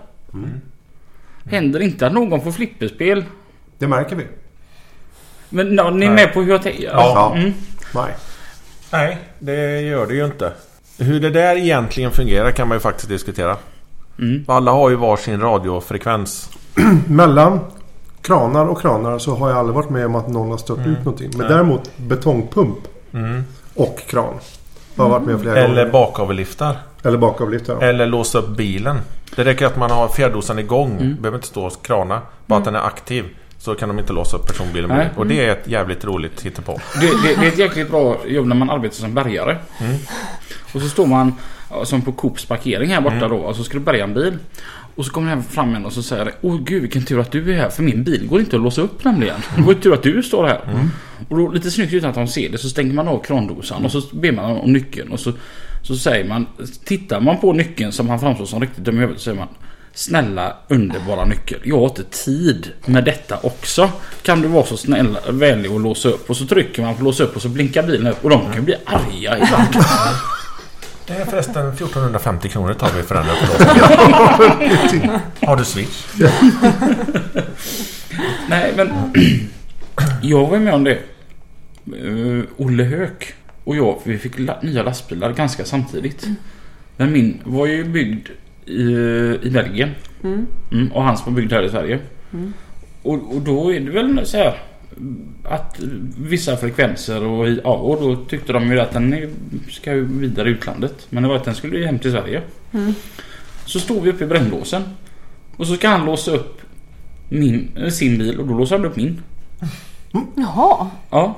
[1.44, 3.24] Händer inte att någon får flipperspel?
[3.78, 4.26] Det märker vi.
[5.48, 6.24] Men ja, ni är Nej.
[6.24, 6.82] med på hur jag tänker?
[6.84, 7.32] Ja.
[7.36, 7.52] Mm.
[7.94, 8.14] Nej.
[8.92, 10.52] Nej, det gör det ju inte.
[10.98, 13.56] Hur det där egentligen fungerar kan man ju faktiskt diskutera.
[14.18, 14.44] Mm.
[14.48, 16.50] Alla har ju varsin radiofrekvens.
[17.08, 17.60] Mellan
[18.22, 20.98] kranar och kranar så har jag aldrig varit med om att någon har stört ut
[20.98, 21.30] någonting.
[21.30, 21.48] Men Nej.
[21.48, 22.78] däremot betongpump
[23.12, 23.44] Mm.
[23.74, 24.34] och kran.
[24.96, 25.92] Har jag varit med flera Eller gånger.
[25.92, 26.76] bakavliftar.
[27.02, 27.68] Eller bakavlyft.
[27.68, 27.80] Ja.
[27.82, 28.96] Eller låsa upp bilen.
[29.36, 31.16] Det räcker att man har fjärrdosan igång.
[31.20, 32.20] Behöver inte stå och krana.
[32.46, 33.24] Bara att den är aktiv.
[33.58, 34.88] Så kan de inte låsa upp personbilen.
[34.90, 35.10] det.
[35.16, 36.78] Och det är ett jävligt roligt hittepå.
[37.00, 39.56] Det, det, det är ett jäkligt bra jobb när man arbetar som bärgare.
[40.74, 41.34] Och så står man
[41.84, 44.38] som på Coops parkering här borta då och så ska du bärga en bil.
[44.98, 47.52] Och så kommer det fram en och så säger Åh gud vilken tur att du
[47.52, 49.40] är här för min bil går inte att låsa upp nämligen.
[49.56, 50.60] Det var ju tur att du står här.
[51.28, 53.92] Och då lite snyggt utan att de ser det så stänger man av krandosan och
[53.92, 55.32] så ber man om nyckeln och så,
[55.82, 56.46] så säger man
[56.84, 59.48] Tittar man på nyckeln som han framstår som riktigt dum i huvudet så säger man
[59.94, 61.60] Snälla underbara nyckel.
[61.64, 63.90] Jag har inte tid med detta också.
[64.22, 66.30] Kan du vara så snäll vänlig och låsa upp?
[66.30, 68.24] Och så trycker man på låsa upp och så blinkar bilen upp.
[68.24, 69.68] Och de kan ju bli arga ibland.
[71.08, 73.24] Det är förresten 1450 kronor tar vi för den.
[75.48, 76.06] Har du switch?
[78.48, 78.92] Nej men.
[80.22, 80.98] Jag var med om det.
[82.02, 86.26] Uh, Olle Höök och jag vi fick la nya lastbilar ganska samtidigt.
[86.96, 88.28] Men min var ju byggd
[88.66, 88.82] i,
[89.42, 89.90] i Belgien.
[90.24, 90.46] Mm.
[90.72, 91.98] Mm, och hans var byggd här i Sverige.
[92.32, 92.52] Mm.
[93.02, 94.58] Och, och då är det väl så här
[95.44, 95.76] att
[96.18, 99.34] vissa frekvenser och, i- ja, och då tyckte de ju att den
[99.70, 101.06] ska ju vidare i utlandet.
[101.10, 102.42] Men det var att den skulle hem till Sverige.
[102.72, 102.94] Mm.
[103.64, 104.82] Så stod vi uppe i brännlåsen.
[105.56, 106.60] Och så ska han låsa upp
[107.28, 109.22] min, sin bil och då låser han upp min.
[110.34, 110.90] Jaha.
[111.10, 111.36] Ja.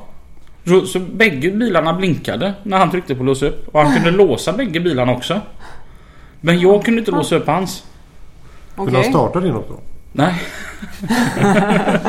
[0.66, 3.68] Så, så bägge bilarna blinkade när han tryckte på låsa upp.
[3.68, 5.40] Och han kunde låsa bägge bilarna också.
[6.40, 7.84] Men jag kunde inte låsa upp hans.
[8.76, 9.02] Kunde Okej.
[9.02, 9.80] han starta din också?
[10.12, 10.34] Nej.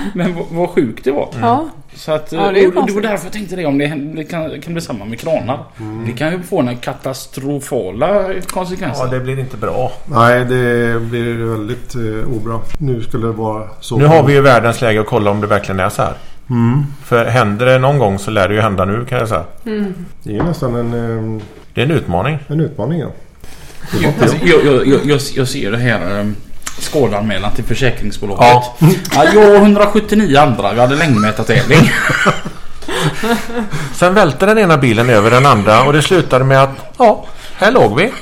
[0.14, 1.28] Men vad, sjukt det var.
[1.40, 1.68] Ja.
[1.94, 3.86] Så att, Ja, det är och det var därför jag tänkte det om det,
[4.16, 5.58] det kan, kan bli samma med kranar.
[6.06, 9.04] Det kan ju få några katastrofala konsekvenser.
[9.04, 9.92] Ja, det blir inte bra.
[10.06, 12.60] Nej, det blir väldigt eh, obra.
[12.78, 13.98] Nu skulle det vara så.
[13.98, 16.14] Nu har vi ju världens läge att kolla om det verkligen är så här.
[16.50, 16.84] Mm.
[17.04, 19.44] För händer det någon gång så lär det ju hända nu kan jag säga.
[20.22, 20.86] Det är nästan en,
[21.36, 21.42] eh,
[21.74, 22.38] Det är en utmaning.
[22.46, 23.00] en utmaning.
[23.00, 23.08] Ja.
[24.20, 26.32] Alltså, jag, jag, jag, jag, jag ser det här
[26.82, 28.44] skadanmälan till försäkringsbolaget.
[28.50, 28.74] Ja.
[29.14, 31.80] Ja, jag och 179 andra, vi hade längdmätartävling.
[33.94, 37.24] Sen välte den ena bilen över den andra och det slutade med att ja,
[37.56, 38.12] här låg vi.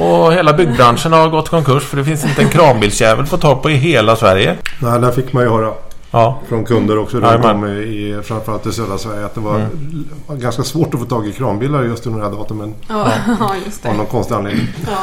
[0.00, 3.36] Och hela byggbranschen har gått konkurs för det finns inte en kranbilsjävel på
[3.70, 4.56] i hela Sverige.
[4.78, 5.72] Nej, där fick man ju höra
[6.10, 10.04] Ja, från kunder också runt om i, framförallt i södra Sverige att det var l-
[10.28, 12.74] ganska svårt att få tag i kranbilar just under det här datumen.
[12.88, 13.08] Ja,
[13.40, 13.98] ja just Av det.
[13.98, 14.66] någon konstig anledning.
[14.86, 14.98] Ja.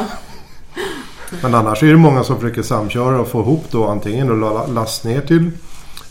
[1.41, 4.67] Men annars är det många som försöker samköra och få ihop då antingen då la-
[4.67, 5.51] last ner till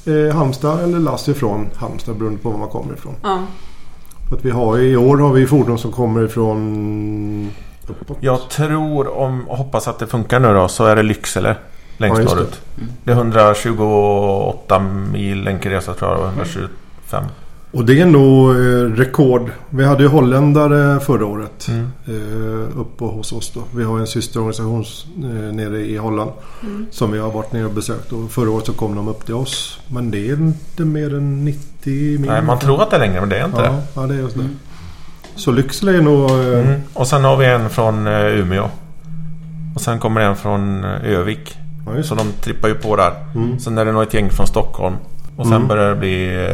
[0.07, 3.15] eh, Halmstad eller last ifrån Halmstad beroende på var man kommer ifrån.
[3.23, 3.39] Ja.
[4.29, 7.51] För att vi har, I år har vi fordon som kommer ifrån
[7.89, 8.17] uppåt.
[8.21, 11.57] jag tror om hoppas att det funkar nu då så är det Lycksele
[11.97, 12.41] längst Ja, just det.
[12.41, 12.61] norrut.
[13.05, 14.79] Det är 128
[15.13, 17.25] mil enkel resa tror jag och 125.
[17.73, 19.51] Och det är nog eh, rekord.
[19.71, 21.69] Vi hade ju holländare förra året.
[21.69, 21.87] Mm.
[22.07, 23.63] Eh, uppe hos oss då.
[23.75, 24.85] Vi har en systerorganisation
[25.17, 26.31] eh, nere i Holland.
[26.91, 28.13] Som vi har varit nere och besökt.
[28.13, 29.81] Och förra året så kom de upp till oss.
[29.89, 31.59] Men det är inte mer än 90
[32.19, 32.21] mil.
[32.31, 33.83] Nej, man tror att det är längre men det är inte ja, det.
[34.01, 34.49] ja, det är just det.
[35.37, 36.31] Så Lycksele är nog...
[36.31, 36.81] Mm.
[36.95, 38.69] Och sen har vi en från Umeå.
[39.75, 41.59] Och sen kommer en från Övik.
[41.97, 42.21] ja, Så det.
[42.23, 43.13] de trippar ju på där.
[43.35, 43.59] Mm.
[43.59, 44.95] Sen är det nog ett gäng från Stockholm.
[45.37, 45.69] Och sen Mm.
[45.69, 46.49] börjar det bli...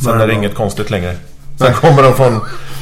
[0.00, 1.12] Sen Börjar är det inget konstigt längre.
[1.58, 1.74] Sen Nej.
[1.74, 2.40] kommer de från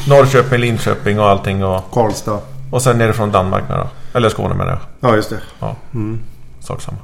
[0.08, 1.64] Norrköping, Linköping och allting.
[1.64, 2.40] Och, Karlstad.
[2.70, 3.88] och sen är det från Danmark med då.
[4.18, 4.78] Eller Skåne med det.
[5.00, 5.40] Ja, just det.
[5.60, 6.20] Ja, Mm.
[6.60, 6.98] sak samma.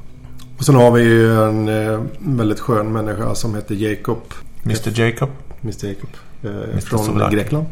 [0.59, 4.19] Och sen har vi ju en eh, väldigt skön människa som heter Jacob.
[4.65, 5.31] Mr Jacob.
[5.63, 6.09] Mr Jacob.
[6.43, 6.81] Eh, Mr.
[6.81, 7.37] från Souvlaki.
[7.37, 7.67] Grekland.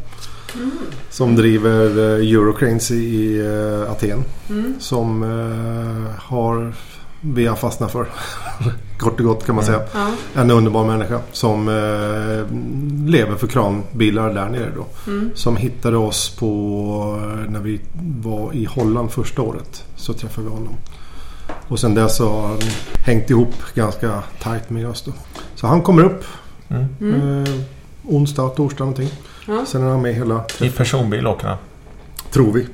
[1.11, 3.39] Som driver eh, Eurocranes i,
[3.85, 4.25] eh, Aten.
[4.79, 6.73] Som eh, har
[7.25, 8.07] vi har fastnat för.
[8.99, 9.79] Kort och gott kan man Mm.
[9.79, 9.89] säga.
[10.35, 10.41] Ja.
[10.43, 12.57] En underbar människa som eh,
[13.11, 14.87] lever för kranbilar där nere då.
[15.11, 15.31] Mm.
[15.35, 17.81] Som hittade oss på eh, när vi
[18.23, 19.85] var i Holland första året.
[19.97, 20.75] Så träffade vi honom.
[21.69, 22.59] Och sen dess så har han
[23.07, 25.13] hängt ihop ganska tajt med oss då.
[25.55, 26.25] Så han kommer upp
[26.69, 26.87] Mm.
[27.01, 27.45] Mm.
[27.45, 27.51] eh,
[28.09, 29.09] onsdag, torsdag någonting.
[29.47, 29.65] Ja.
[29.67, 31.57] Sen är han med hela I personbil åker han.
[32.31, 32.67] Tror vi.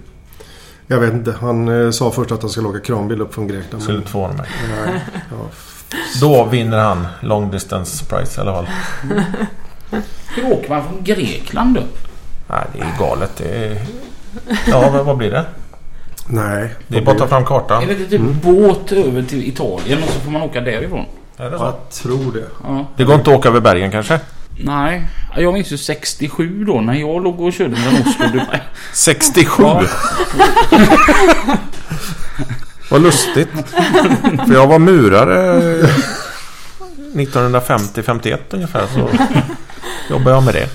[0.91, 1.35] Jag vet inte.
[1.41, 3.83] Han eh, sa först att han skulle åka kranbil upp från Grekland.
[3.83, 4.47] Skulle inte förvåna mig.
[4.85, 5.37] Nej, ja.
[6.21, 8.67] Då vinner han long distance price i alla fall.
[10.37, 11.81] Hur åker man från Grekland då?
[12.47, 13.37] Nej, det är galet.
[13.37, 13.79] Det är...
[14.67, 15.45] Ja, vad- vad blir det?
[16.27, 16.75] Nej.
[16.89, 17.83] Det är bara att ta fram kartan.
[17.83, 21.05] Är det typ båt över till Italien och så får man åka därifrån?
[21.37, 21.65] Är det så?
[21.65, 22.45] Jag tror det.
[22.65, 22.87] Ja.
[22.97, 24.21] Det går inte att åka över bergen kanske?
[24.61, 28.61] Nej, jag minns ju 67 då när jag låg och körde mellan Oslo och Dubai.
[28.93, 29.63] 67?
[29.63, 29.83] Ja.
[32.91, 33.49] Vad lustigt.
[34.47, 35.61] För jag var murare
[37.15, 39.09] 1950-51 ungefär så
[40.11, 40.69] jobbade jag med det.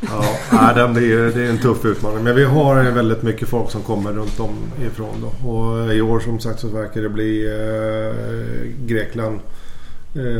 [0.00, 2.24] Ja, det, är en tuff utmaning.
[2.24, 4.54] Men vi har väldigt mycket folk som kommer runt om
[4.86, 5.48] ifrån då.
[5.48, 9.40] Och i år som sagt så verkar det bli eh, Grekland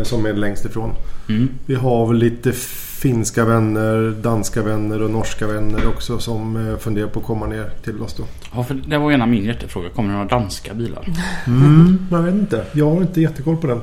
[0.02, 0.90] som är längst ifrån.
[1.28, 1.48] Mm.
[1.66, 7.06] Vi har väl lite finska vänner, danska vänner och norska vänner också som eh, funderar
[7.06, 8.22] på att komma ner till oss då.
[8.54, 9.88] Ja, för det var ju en av min hjärtefråga.
[9.88, 11.04] Kommer det några danska bilar?
[11.46, 12.64] Mm, jag vet inte.
[12.72, 13.80] Jag har inte jättekoll på den.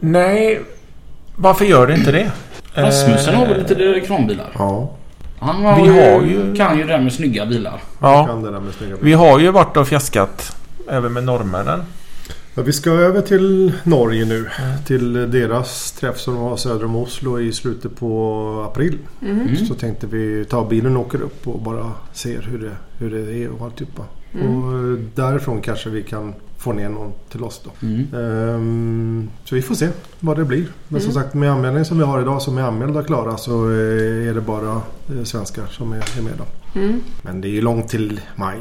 [0.00, 0.62] Nej,
[1.36, 2.30] varför gör det inte det?
[2.74, 4.46] Rasmussen har väl Eh, lite kranbilar?
[4.58, 4.92] Ja.
[5.38, 7.80] Han har Vi ju, har ju- kan ju det där med snygga bilar.
[8.00, 8.26] Ja.
[8.26, 10.56] Kan det där med snygga Vi har ju varit och fjäskat
[10.90, 11.80] även med norrmännen.
[12.56, 14.50] Ja, vi ska över till Norge nu.
[14.86, 18.98] Till deras träff som var söder om Oslo i slutet på april.
[19.22, 19.56] Mm.
[19.56, 23.34] Så tänkte vi ta bilen och åker upp och bara ser hur det, hur det
[23.34, 24.02] är och alltihopa.
[24.34, 24.64] Mm.
[24.64, 27.86] Och därifrån kanske vi kan få ner någon till oss då.
[27.86, 28.06] Mm.
[28.14, 29.88] Ehm, så vi får se
[30.20, 30.66] vad det blir.
[30.88, 31.22] Men som Mm.
[31.22, 34.34] sagt med anmälningen som vi har idag som är anmälda och klara så eh, är
[34.34, 34.72] det bara
[35.18, 36.80] eh, svenskar som är, är med då.
[36.80, 37.00] Mm.
[37.22, 38.58] Men det är ju långt till maj.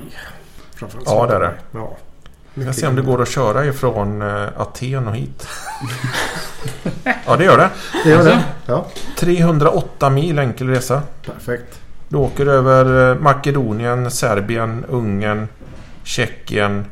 [0.76, 1.54] Framförallt Ja, det är det.
[1.72, 1.98] Ja.
[2.54, 5.48] Vi ska se om det går att köra ifrån eh, Aten och hit.
[7.26, 7.70] ja, det gör det.
[8.04, 8.34] Det gör det.
[8.34, 8.48] Alltså?
[8.66, 8.86] Ja,
[9.18, 11.02] 308 mil enkel resa.
[11.26, 11.80] perfekt.
[12.08, 15.48] Du åker över eh, Makedonien, Serbien, Ungern,
[16.04, 16.86] Tjeckien,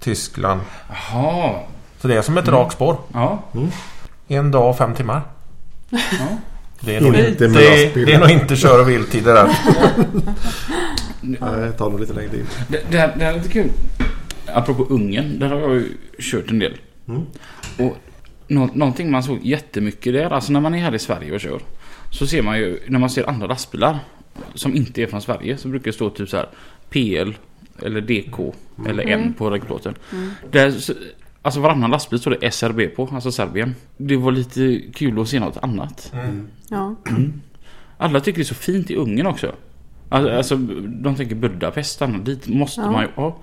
[0.00, 0.60] Tyskland.
[0.88, 1.54] Jaha.
[2.00, 2.60] Så det är som ett Mm.
[2.60, 2.96] rakt spår.
[3.12, 3.42] Ja.
[4.28, 5.22] En dag och fem timmar.
[5.90, 5.98] ja.
[6.80, 9.48] Det är nog Inte det, det är nog inte kör och viltider där.
[11.20, 12.46] Nej, det tar nog lite längre tid.
[12.68, 13.70] Det, det, här, det här är lite kul.
[14.56, 15.38] Apropå Ungern.
[15.38, 15.88] Där har jag ju
[16.18, 16.74] kört en del.
[17.08, 17.22] Mm.
[17.78, 17.96] Och
[18.48, 20.30] nå, någonting man såg jättemycket där.
[20.30, 21.60] Alltså när man är här i Sverige och kör.
[22.10, 23.98] Så ser man ju när man ser andra lastbilar.
[24.54, 25.56] Som inte är från Sverige.
[25.56, 26.48] Så brukar det stå typ så här
[26.90, 27.30] PL.
[27.82, 28.54] Eller DK.
[28.88, 29.32] Eller N Mm.
[29.34, 29.94] på reggplåten.
[30.50, 30.92] Där, så-
[31.42, 33.08] alltså varannan lastbil står det SRB på.
[33.12, 33.74] Alltså Serbien.
[33.96, 36.12] Det var lite kul att se något annat.
[36.68, 36.94] Ja.
[37.98, 39.52] Alla tycker det är så fint i Ungern också.
[40.08, 40.56] Alltså, alltså
[41.02, 42.90] de tänker Budapest, dit måste Ja.
[42.90, 43.38] man ju ha.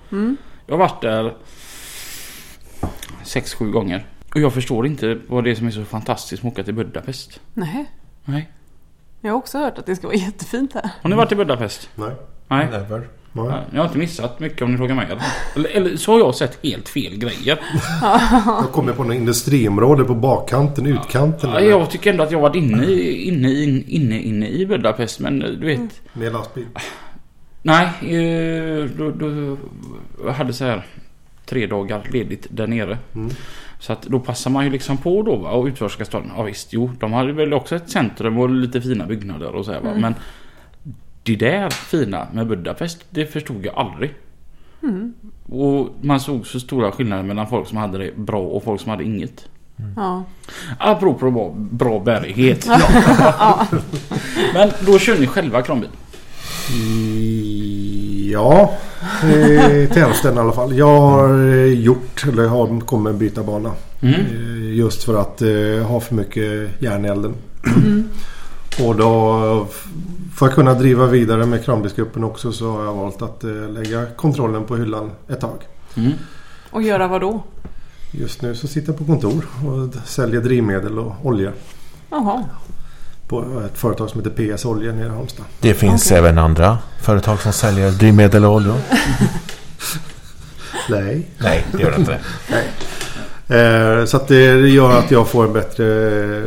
[0.66, 1.34] Jag har varit där
[3.24, 4.06] sex, sju gånger.
[4.34, 6.74] Och jag förstår inte vad det är som är så fantastiskt med att åka till
[6.74, 7.40] Budapest.
[7.54, 7.84] Nej.
[8.24, 8.48] Nej.
[9.20, 10.90] Jag har också hört att det ska vara jättefint här.
[11.02, 11.88] Har ni varit i Budapest?
[11.94, 12.10] Nej.
[12.48, 12.66] Nej.
[12.70, 13.08] Never.
[13.32, 13.62] Nej.
[13.72, 15.06] Jag har inte missat mycket om ni frågar mig.
[15.56, 17.60] Eller, eller så har jag sett helt fel grejer.
[18.46, 21.50] Jag kommer på något industriområde på bakkanten, utkanten.
[21.50, 24.66] Ja, jag tycker ändå att jag har varit inne, i- inne, i- inne, inne i
[24.66, 25.20] Budapest.
[25.20, 26.00] Men du vet.
[26.12, 26.66] Med lastbil.
[27.66, 29.56] Nej, eh, då, då
[30.24, 30.86] jag hade så här
[31.46, 32.98] tre dagar ledigt där nere.
[33.14, 33.30] Mm.
[33.78, 36.30] Så att då passar man ju liksom på då va, och utforska staden.
[36.36, 39.72] Ja visst, jo, de hade väl också ett centrum och lite fina byggnader och så
[39.72, 39.94] här va.
[39.94, 40.14] Men
[41.22, 44.14] det där fina med Budapest, det förstod jag aldrig.
[45.48, 48.90] Och man såg så stora skillnader mellan folk som hade det bra och folk som
[48.90, 49.48] hade inget.
[49.96, 50.24] Ja.
[50.78, 52.66] Apropå bra, bra bärighet.
[54.54, 55.90] Men då kör ni själva kranbil?
[58.32, 58.72] Ja,
[59.22, 60.78] eh, till hälften i alla fall.
[60.78, 63.72] Jag har eh, gjort, eller har, kommer byta bana.
[64.00, 64.14] Mm.
[64.14, 65.40] Eh, Just för att
[65.88, 67.34] ha för mycket järn i elden.
[68.86, 69.66] Och då
[70.34, 74.64] för att kunna driva vidare med kranbilsgruppen också så har jag valt att lägga kontrollen
[74.64, 75.58] på hyllan ett tag.
[75.96, 76.12] Mm.
[76.70, 77.42] Och göra vad då?
[78.10, 81.52] Just nu så sitter jag på kontor och säljer drivmedel och olja.
[82.10, 82.44] Jaha.
[83.28, 85.44] På ett företag som heter PS Olja nere i Halmstad.
[85.60, 86.18] Det finns Okej.
[86.18, 88.76] även andra företag som säljer drivmedel och oljor.
[90.90, 91.26] Nej.
[91.38, 92.18] Nej, det gör det inte.
[93.48, 95.86] Eh, så att det gör att jag får en bättre
[96.38, 96.44] eh,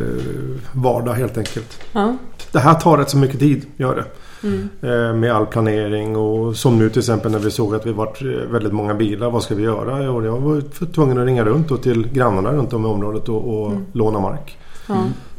[0.72, 1.78] vardag helt enkelt.
[1.92, 2.16] Ja.
[2.52, 4.04] Det här tar rätt så mycket tid, gör det.
[4.48, 4.68] Mm.
[4.82, 8.22] Eh, med all planering och som nu till exempel när vi såg att vi varit
[8.22, 9.30] eh, väldigt många bilar.
[9.30, 10.10] Vad ska vi göra?
[10.10, 13.28] Och jag var för- tvungen att ringa runt då till grannarna runt om i området
[13.28, 14.58] och, och låna mark.
[14.88, 14.94] Ja.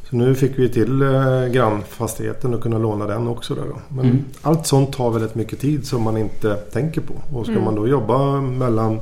[0.10, 3.56] Så nu fick vi till eh, grannfastigheten och kunna låna den också.
[3.56, 3.78] Där då.
[3.90, 4.24] Men Mm.
[4.42, 7.14] allt sånt tar väldigt mycket tid som man inte tänker på.
[7.38, 7.66] Och ska Mm.
[7.66, 9.00] man då jobba mellan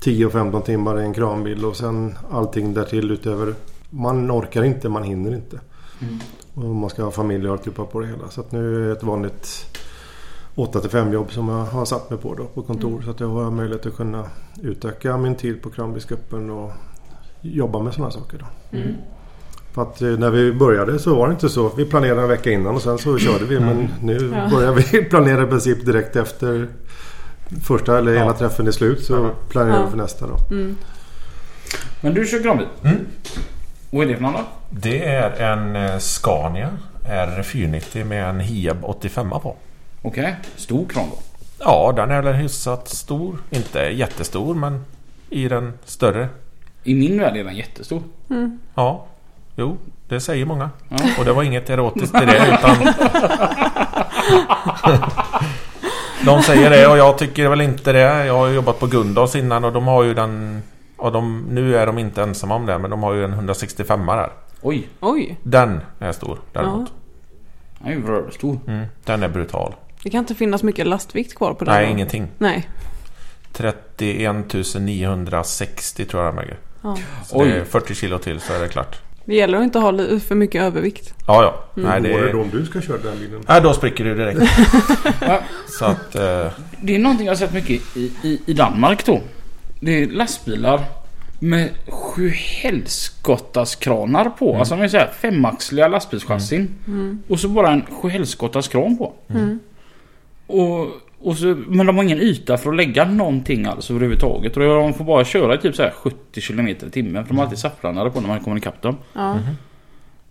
[0.00, 3.54] 10 och 15 timmar i en kranbil och sen allting därtill utöver.
[3.90, 5.60] Man orkar inte, man hinner inte.
[6.00, 6.18] Mm.
[6.54, 8.28] Och man ska ha familj och alltihopa på det hela.
[8.30, 9.48] Så att nu är ett vanligt
[10.54, 12.90] 8 till 5 jobb som jag har satt mig på då på kontor.
[12.90, 13.02] Mm.
[13.02, 14.24] Så att jag har möjlighet att kunna
[14.62, 16.70] utöka min tid på kranbilsgruppen och
[17.40, 18.38] jobba med sådana saker.
[18.38, 18.76] Då.
[18.78, 18.94] Mm.
[19.74, 21.68] För att eh, när vi började så var det inte så.
[21.76, 23.60] Vi planerade en vecka innan och sen så körde vi.
[23.60, 24.50] Men nu Ja.
[24.56, 26.68] börjar vi planera i princip direkt efter
[27.64, 28.32] första eller ena Ja.
[28.32, 29.04] träffen är slut.
[29.04, 29.30] Så Ja.
[29.48, 29.90] planerar vi Ja.
[29.90, 30.36] för nästa då.
[30.54, 30.76] Mm.
[32.00, 32.66] Men du kör kranbil?
[32.84, 32.96] Mm.
[33.90, 34.40] Vad är det för någon då?
[34.70, 36.70] Det är en eh, Scania
[37.08, 39.56] R490 med en Hiab 85 på.
[40.02, 41.18] Okej, stor kran då?
[41.58, 43.38] Ja, den är väl hyfsat stor.
[43.50, 44.84] Inte jättestor men
[45.30, 46.28] i den större.
[46.84, 48.02] I min värld är den jättestor.
[48.30, 48.58] Mm.
[48.74, 49.06] Ja,
[49.56, 49.76] jo,
[50.08, 50.70] det säger många.
[50.88, 50.96] Ja.
[51.18, 52.76] Och det var inget erotiskt i det utan...
[56.24, 58.26] de säger det och jag tycker väl inte det.
[58.26, 60.62] Jag har jobbat på Gundahls innan och de har ju den...
[60.96, 64.06] Och de, nu är de inte ensamma om det men de har ju en 165
[64.06, 64.30] där.
[64.62, 66.92] Oj, Oj, Den är stor däremot.
[67.78, 68.58] den är rörstor.
[68.66, 69.74] Mm, den är brutal.
[70.02, 71.74] det kan inte finnas mycket lastvikt kvar på den.
[71.74, 71.92] Nej, då.
[71.92, 72.28] ingenting.
[72.38, 72.68] Nej.
[73.52, 76.58] 31 960 tror jag den väger.
[76.82, 76.96] Ja.
[77.24, 77.64] Så det är Oj.
[77.64, 79.00] 40 kilo till så är det klart.
[79.24, 81.14] Det gäller att inte ha för mycket övervikt.
[81.26, 81.64] Ja, ja.
[81.82, 82.32] Nej, Hur går det det...
[82.32, 83.44] då om du ska köra den bilen?
[83.48, 84.40] Nej, då spricker det direkt.
[85.78, 86.14] Så att...
[86.14, 86.46] Eh,
[86.82, 89.20] Det är någonting jag har sett mycket i, i, i Danmark då.
[89.80, 90.80] Det är lastbilar
[91.38, 94.56] med sju helskottas kranar på.
[94.56, 96.68] Alltså man säger femaxliga lastbilschassin.
[97.28, 99.12] Och så bara en sju helskottas kran på.
[100.46, 100.86] Och,
[101.24, 104.56] och så, men de har ingen yta för att lägga någonting alls överhuvudtaget.
[104.56, 107.24] Och de får bara köra i typ så här 70 km i timmen.
[107.24, 108.96] För de har alltid saffranare på när man kommer ikapp dem.
[109.12, 109.38] Ja.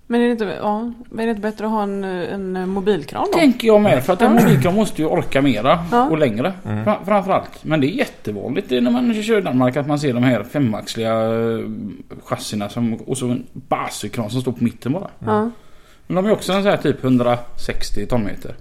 [0.07, 3.25] Men är det, inte, ja, men är det inte bättre att ha en, en mobilkran
[3.33, 3.37] då?
[3.37, 4.03] Tänker jag med.
[4.03, 6.09] För att en mobilkran måste ju orka mera Ja.
[6.09, 6.53] och längre.
[6.63, 7.63] Fra- Framförallt.
[7.63, 11.13] Men det är jättevanligt när man kör i Danmark att man ser de här femaxliga
[11.13, 11.59] eh,
[12.23, 15.09] chassina som, och så en basekran som står på mitten bara.
[15.19, 15.49] Ja.
[16.07, 18.55] Men de är också en sån här typ 160 tonmeter.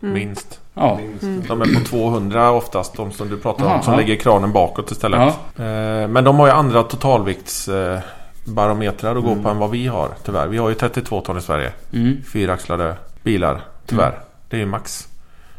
[0.00, 0.60] Minst.
[0.74, 1.00] Ja.
[1.48, 3.72] De är på 200 oftast, de som du pratar om.
[3.72, 5.20] Aha, Som lägger kranen bakåt istället.
[5.56, 5.64] Ja.
[5.64, 10.08] Eh, Men de har ju andra totalviktsbarometrar barometrar att gå på än vad vi har
[10.24, 10.46] tyvärr.
[10.46, 11.72] Vi har ju 32 ton i Sverige.
[11.92, 12.22] Mm.
[12.32, 14.18] Fyraxlade bilar tyvärr.
[14.48, 15.08] Det är ju max.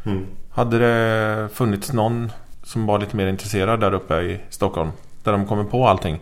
[0.04, 0.26] Mm.
[0.50, 4.90] Hade det funnits någon som var lite mer intresserad där uppe i Stockholm.
[5.24, 6.20] Där de kommer på allting.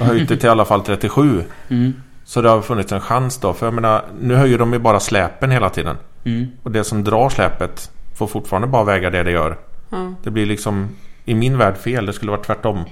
[0.00, 1.44] Och höjt det till i alla fall 37.
[1.68, 1.92] Mm.
[2.24, 3.52] Så det har funnits en chans då.
[3.52, 5.96] För jag menar, nu höjer de ju bara släpen hela tiden.
[6.24, 6.46] Mm.
[6.62, 9.58] Och det som drar släpet får fortfarande bara väga det det gör.
[9.90, 10.14] Ja.
[10.22, 10.88] Det blir liksom
[11.24, 12.06] i min värld fel.
[12.06, 12.84] Det skulle vara tvärtom.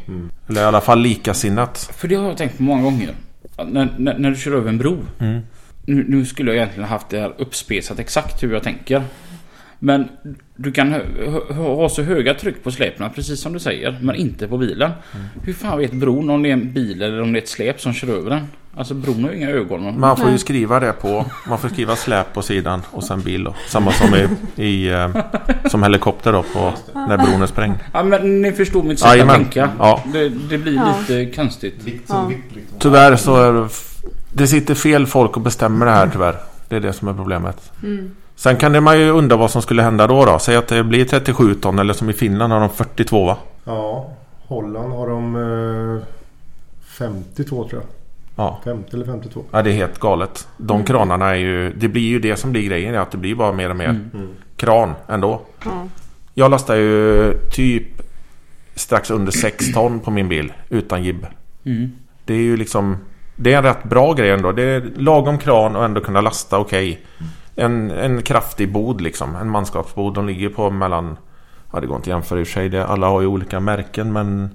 [0.48, 1.90] Eller i alla fall likasinnat.
[1.96, 3.10] För det har jag tänkt på många gånger.
[3.66, 4.98] När, när, när du kör över en bro.
[5.18, 5.40] Mm.
[5.84, 9.02] Nu, nu skulle jag egentligen haft det här uppspesat exakt hur jag tänker.
[9.78, 10.08] Men
[10.56, 10.92] du kan
[11.48, 13.98] ha så höga tryck på släpen precis som du säger.
[14.02, 14.90] Men inte på bilen.
[15.42, 17.80] Hur fan vet bron om det är en bil eller om det är ett släp
[17.80, 18.46] som kör över den?
[18.78, 20.00] Alltså bron har ju inga ögon.
[20.00, 21.24] Man får ju skriva det på.
[21.48, 23.54] Man får skriva släp på sidan och sen bil då.
[23.68, 24.28] Samma som i,
[24.64, 25.08] i eh,
[25.70, 27.74] som helikopter då på när bron är sprängd.
[27.92, 29.34] Ja men ni förstår mitt sätt Jajamän.
[29.34, 29.70] att tänka.
[29.78, 30.02] Ja.
[30.12, 30.94] Det, det blir Ja.
[31.08, 31.74] lite konstigt.
[31.84, 32.30] Ja.
[32.54, 32.78] liksom.
[32.78, 33.68] Tyvärr så är det,
[34.32, 36.36] det sitter fel folk och bestämmer det här tyvärr.
[36.68, 37.72] Det är det som är problemet.
[37.82, 38.10] Mm.
[38.36, 40.38] Sen kan det man ju undra vad som skulle hända då då.
[40.38, 43.36] Säg att det blir 37 ton eller som i Finland har de 42 va?
[43.64, 44.10] Ja,
[44.46, 45.36] Holland har de
[45.96, 46.02] eh,
[46.98, 47.90] 52 tror jag.
[48.36, 48.60] Ja.
[48.64, 49.44] 50 eller 52.
[49.50, 50.48] Ja det är helt galet.
[50.56, 51.72] De kranarna är ju...
[51.72, 52.94] Det blir ju det som blir grejen.
[52.94, 54.28] Att det blir bara mer och mer Mm.
[54.56, 55.40] kran ändå.
[55.64, 55.88] Ja.
[56.34, 58.02] Jag lastar ju typ
[58.74, 61.26] strax under 6 ton på min bil utan gibb.
[61.64, 61.90] Mm.
[62.24, 62.96] Det är ju liksom...
[63.36, 64.52] Det är en rätt bra grej ändå.
[64.52, 67.00] Det är lagom kran och ändå kunna lasta okej.
[67.54, 69.36] En, en kraftig bod liksom.
[69.36, 70.14] En manskapsbod.
[70.14, 71.16] De ligger på mellan...
[71.72, 72.68] Ja det går inte att jämföra i och för sig.
[72.68, 74.50] Det, alla har ju olika märken men...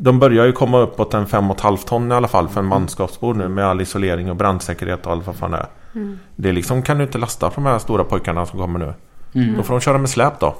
[0.00, 3.48] De börjar ju komma uppåt en 5,5 ton i alla fall för en manskapsbod nu
[3.48, 5.66] med all isolering och brandsäkerhet och allt vad fan det är.
[6.36, 8.92] Det är liksom kan du inte lasta på de här stora pojkarna som kommer nu.
[9.34, 9.56] Mm.
[9.56, 10.56] Då får de köra med släp då.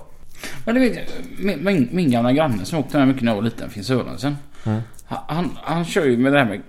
[0.66, 0.98] Men du vet,
[1.38, 4.36] min, min, min gamla granne som åkte med mycket när jag var liten, finns Sörensen.
[4.66, 4.80] Mm.
[5.06, 6.60] Han, han, han kör ju med det här med,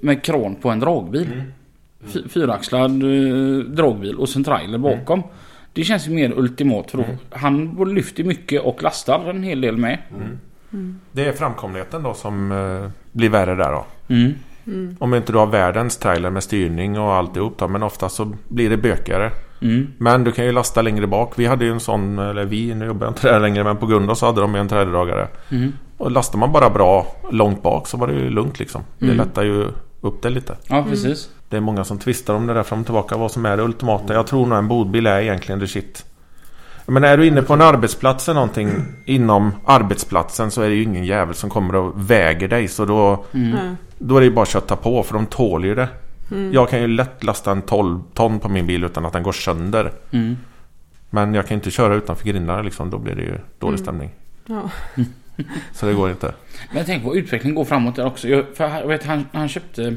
[0.00, 1.42] med kran på en dragbil.
[2.06, 5.22] Fy- Fyraxlad eh, dragbil och sen trailer bakom.
[5.72, 9.60] Det känns ju mer ultimat för då, han både lyfter mycket och lastar en hel
[9.60, 9.98] del med.
[11.12, 13.86] Det är framkomligheten då som eh, blir värre där då.
[14.14, 14.34] Mm.
[14.98, 17.68] Om inte du har världens trailer med styrning och alltihop då.
[17.68, 19.30] Men ofta så blir det bökigare.
[19.62, 19.86] Mm.
[19.98, 21.32] Men du kan ju lasta längre bak.
[21.36, 23.64] Vi hade ju en sån, eller vi, nu jobbar jag inte där längre.
[23.64, 25.28] Men på Gunda så hade de ju en trailerdragare.
[25.50, 25.72] Mm.
[25.96, 28.82] Och lastar man bara bra långt bak så var det ju lugnt liksom.
[28.98, 29.16] Det Mm.
[29.16, 29.66] lättar ju
[30.00, 30.56] upp det lite.
[30.68, 31.30] Ja, precis.
[31.48, 33.16] Det är många som tvistar om det där fram och tillbaka.
[33.16, 34.14] Vad som är det ultimata.
[34.14, 36.04] Jag tror nog en bodbil är egentligen the shit.
[36.90, 38.70] Men är du inne på en arbetsplats eller någonting
[39.04, 42.68] inom arbetsplatsen så är det ju ingen jävel som kommer och väger dig.
[42.68, 43.50] Så då, Mm.
[43.50, 43.74] Nej.
[43.98, 45.88] då är det ju bara att kötta på för de tål ju det.
[46.52, 49.32] Jag kan ju lätt lasta en 12 ton på min bil utan att den går
[49.32, 49.92] sönder.
[50.10, 50.36] Mm.
[51.10, 52.90] Men jag kan inte köra utanför grindarna liksom.
[52.90, 54.10] Då blir det ju dålig stämning.
[54.46, 54.62] Ja.
[55.72, 56.34] Så det går inte.
[56.68, 58.28] Men jag tänker på utvecklingen går framåt där också.
[58.28, 59.96] Jag, för jag vet, han, han köpte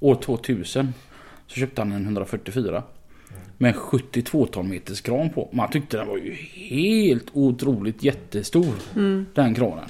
[0.00, 0.94] år 2000
[1.46, 2.82] så köpte han en 144
[3.58, 5.48] med en 72 ton meters kran på.
[5.52, 8.74] Man tyckte den var ju helt otroligt jättestor.
[9.34, 9.84] Den kranen.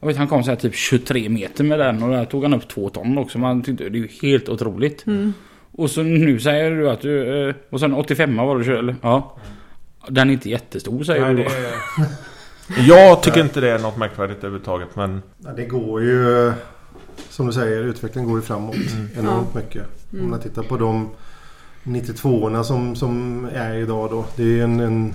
[0.00, 2.54] Jag vet han kom så här typ 23 meter med den och där tog han
[2.54, 3.38] upp 2 ton också.
[3.38, 5.04] Man tyckte det är ju helt otroligt.
[5.72, 7.48] Och så nu säger du att du...
[7.48, 8.96] eh, Och sen 85 var det du eller?
[9.02, 9.36] Ja.
[10.08, 11.50] Den är inte jättestor säger du då.
[12.88, 14.88] Jag tycker inte det är något märkvärdigt överhuvudtaget.
[14.96, 15.22] Men
[15.56, 16.52] det går ju
[17.28, 18.76] som du säger, utvecklingen går ju framåt
[19.18, 19.82] enormt mycket.
[20.12, 21.08] Om man tittar på de
[21.84, 24.24] 92orna som, som är idag då.
[24.36, 25.14] Det är en, en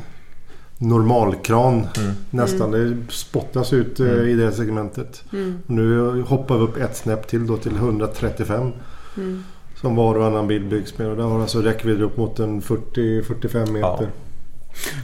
[0.78, 1.88] normalkran
[2.30, 2.72] nästan.
[2.72, 5.24] Det spottas ut eh, i det segmentet.
[5.34, 5.60] Mm.
[5.68, 8.72] Nu hoppar vi upp ett snäpp till då till 135.
[9.18, 9.44] Mm.
[9.82, 11.08] Som var och annan bil byggs med.
[11.08, 14.10] Och där har alltså räckvidd upp mot en 40-45 meter.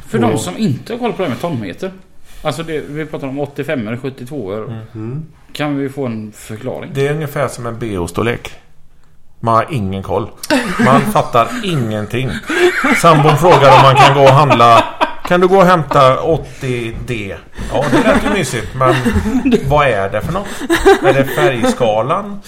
[0.08, 0.28] För Ja.
[0.28, 1.92] de som inte har koll på det här med tonmeter.
[2.44, 4.54] Alltså det, vi pratar om 85 eller 72
[4.94, 5.26] Mm.
[5.54, 6.92] Kan vi få en förklaring?
[6.96, 8.52] det är ungefär som en BO-storlek.
[9.44, 10.30] Man har ingen koll.
[10.86, 12.32] Man fattar ingenting.
[13.02, 14.84] Sambon frågar om man kan gå och handla.
[15.28, 17.36] Kan du gå och hämta 80D?
[17.74, 18.68] Ja, det lät ju mysigt.
[18.76, 18.96] Men
[19.68, 20.48] vad är det för något?
[21.04, 22.40] Är det färgskalan?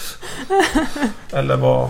[1.34, 1.90] Eller vad?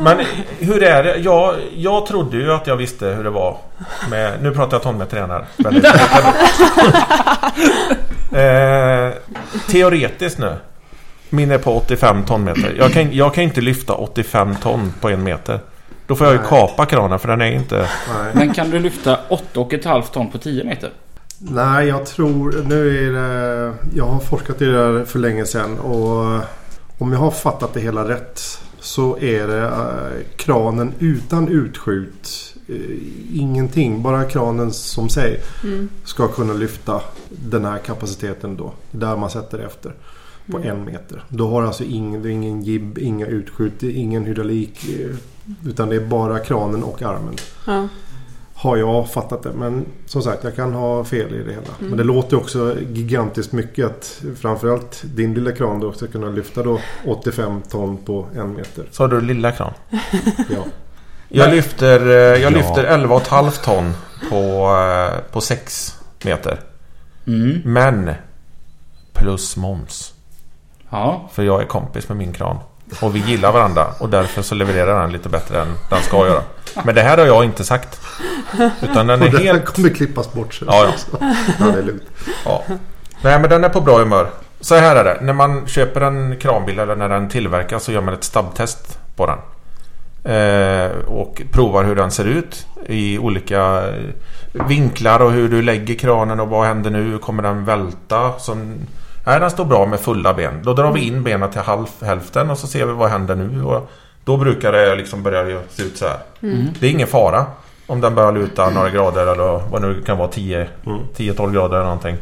[0.00, 0.20] Men
[0.58, 1.16] hur är det?
[1.16, 3.56] Jag, jag trodde ju att jag visste hur det var.
[4.10, 5.44] Med, nu pratar jag tonmeter här.
[5.56, 5.84] Väldigt-
[8.32, 9.10] eh,
[9.70, 10.52] teoretiskt nu.
[11.34, 12.74] Min är på 85 tonmeter.
[12.78, 15.60] Jag kan, jag kan inte lyfta 85 ton på en meter.
[16.06, 16.48] Då får jag ju Nej.
[16.48, 17.76] kapa kranen för den är inte...
[17.78, 18.32] Nej.
[18.34, 20.90] Men kan du lyfta 8,5 ton på 10 meter?
[21.38, 22.64] Nej, jag tror...
[22.66, 23.72] Nu är det...
[23.94, 26.40] Jag har forskat i det där för länge sedan och
[26.98, 28.40] om jag har fattat det hela rätt
[28.80, 32.54] så är det eh, kranen utan utskjut.
[32.68, 32.74] eh,
[33.32, 35.40] ingenting, bara kranen som sig
[36.04, 38.72] ska kunna lyfta den här kapaciteten då.
[38.90, 39.92] Där man sätter efter.
[40.50, 41.24] På en meter.
[41.28, 44.84] Då har alltså ingen, ingen gibb, inga utskjut, ingen hydraulik.
[45.00, 45.16] eh,
[45.68, 47.34] Utan det är bara kranen och armen.
[47.66, 47.88] Ja.
[48.54, 49.52] Har jag fattat det.
[49.52, 51.62] Men som sagt, jag kan ha fel i det hela.
[51.78, 56.62] Men det låter också gigantiskt mycket att framförallt din lilla kran då ska kunna lyfta
[56.62, 58.84] då 85 ton på en meter.
[58.90, 59.72] Sa du lilla kran?
[60.50, 60.64] Ja.
[61.28, 62.48] Jag lyfter, eh, jag Ja.
[62.50, 63.92] lyfter 11,5 ton
[64.30, 66.60] på, eh, på 6 meter.
[67.26, 67.60] Mm.
[67.64, 68.10] Men
[69.12, 70.13] plus moms.
[70.94, 71.28] Ja.
[71.32, 72.56] För jag är kompis med min kran.
[73.02, 76.42] Och vi gillar varandra och därför så levererar den lite bättre än den ska göra.
[76.84, 78.00] Men det här har jag inte sagt.
[78.82, 79.64] Utan den Och är det här helt...
[79.64, 80.68] kommer klippas bort sen.
[80.70, 81.18] Ja, ja.
[81.58, 82.02] ja, det är lugnt.
[82.44, 82.62] Ja.
[83.22, 84.30] Nej men den är på bra humör.
[84.60, 85.18] Så här är det.
[85.20, 89.26] När man köper en kranbil eller när den tillverkas så gör man ett stabbtest på
[89.26, 89.38] den.
[90.34, 95.94] Eh, och provar hur den ser ut i olika eh, vinklar och hur du lägger
[95.94, 97.18] kranen och vad händer nu?
[97.18, 98.38] Kommer den välta?
[98.38, 98.74] Som,
[99.24, 100.60] nej, den står bra med fulla ben.
[100.62, 103.64] Då drar vi in benen till halv, hälften och så ser vi vad händer nu.
[103.64, 103.90] Och
[104.24, 106.18] då brukar det liksom börja se ut så här.
[106.80, 107.46] Det är ingen fara
[107.86, 111.84] om den börjar luta några grader eller vad nu kan vara 10 10-12 grader eller
[111.84, 112.16] någonting.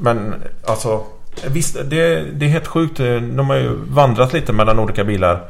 [0.00, 0.34] Men
[0.66, 1.04] alltså
[1.46, 2.96] Visst, det, det är helt sjukt.
[2.96, 5.40] De har ju vandrat lite mellan olika bilar.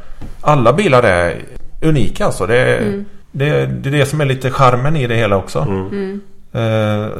[0.40, 1.42] Alla bilar är
[1.82, 2.46] unika alltså.
[2.46, 5.58] Det är, det, det är det som är lite charmen i det hela också.
[5.58, 6.18] Eh,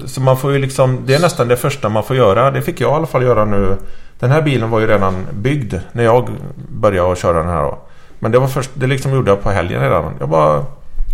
[0.07, 2.51] Så man får ju liksom Det är nästan det första man får göra.
[2.51, 3.77] Det fick jag i alla fall göra nu.
[4.19, 6.29] Den här bilen var ju redan byggd när jag
[6.69, 7.79] började att köra den här då.
[8.19, 10.13] Men det var först Det liksom gjorde jag på helgen redan.
[10.21, 10.65] Jag bara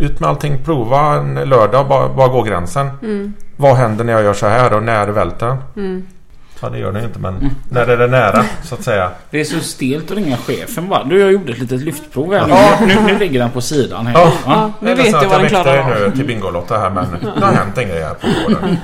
[0.00, 2.90] Ut med allting, prova en lördag, bara, bara gå gränsen.
[3.56, 5.56] Vad händer när jag gör så här och när välter den?
[6.60, 9.10] Ja det gör den ju inte men när är det nära så att säga.
[9.30, 11.04] Det är så stelt att ringa chefen bara.
[11.04, 12.78] Du, jag gjorde ett litet lyftprov här Ja.
[12.86, 13.12] nu.
[13.12, 13.18] nu.
[13.18, 14.14] Ligger den på sidan här.
[14.20, 14.32] Ja.
[14.46, 14.72] Ja.
[14.80, 15.88] nu är vet jag vad den klarar av.
[16.10, 18.76] nu till Bingolotta här men det har hänt en grej här på gården.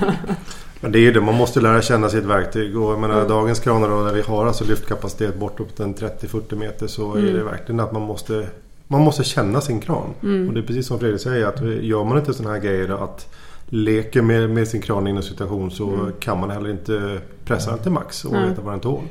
[0.81, 2.77] Men det är ju det, man måste lära känna sitt verktyg.
[2.77, 6.87] Och jag menar, dagens kranar då, när vi har alltså lyftkapacitet bortåt en 30-40 meter
[6.87, 8.47] så är det verkligen att man måste
[8.87, 10.13] man måste känna sin kran.
[10.47, 13.27] Och det är precis som Fredrik säger att gör man inte sådana här grejer att
[13.73, 17.91] leker med, med sin kran inom situation så kan man heller inte pressa den till
[17.91, 19.03] max och veta vad den tål.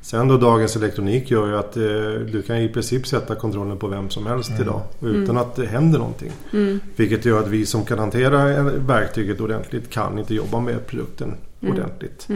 [0.00, 1.82] Sen då dagens elektronik gör ju att eh,
[2.32, 5.98] du kan i princip sätta kontrollen på vem som helst idag utan att det händer
[5.98, 6.32] någonting.
[6.96, 12.28] Vilket gör att vi som kan hantera verktyget ordentligt kan inte jobba med produkten ordentligt.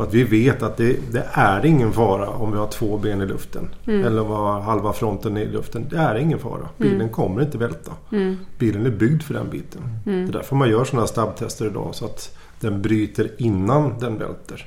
[0.00, 3.20] För att vi vet att det, det är ingen fara om vi har två ben
[3.20, 3.68] i luften.
[3.86, 5.86] Eller om vi har halva fronten i luften.
[5.90, 6.68] Det är ingen fara.
[6.76, 7.92] Bilen kommer inte välta.
[8.58, 9.82] Bilen är byggd för den biten.
[10.04, 11.88] Det är därför man gör sådana här stabbtester idag.
[11.92, 14.66] Så att den bryter innan den välter.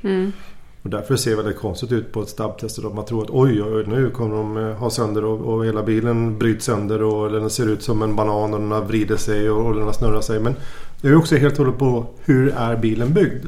[0.83, 2.81] Och därför ser det väldigt konstigt ut på ett stabbtest.
[2.81, 5.83] Då man tror att oj, oj, nu kommer de eh, ha sönder och, och hela
[5.83, 9.49] bilen bryts sönder och den ser ut som en banan och den har vrider sig
[9.49, 10.39] och, och den har snurrat sig.
[10.39, 10.55] Men
[11.01, 13.45] det är också helt och hållet på hur är bilen byggd?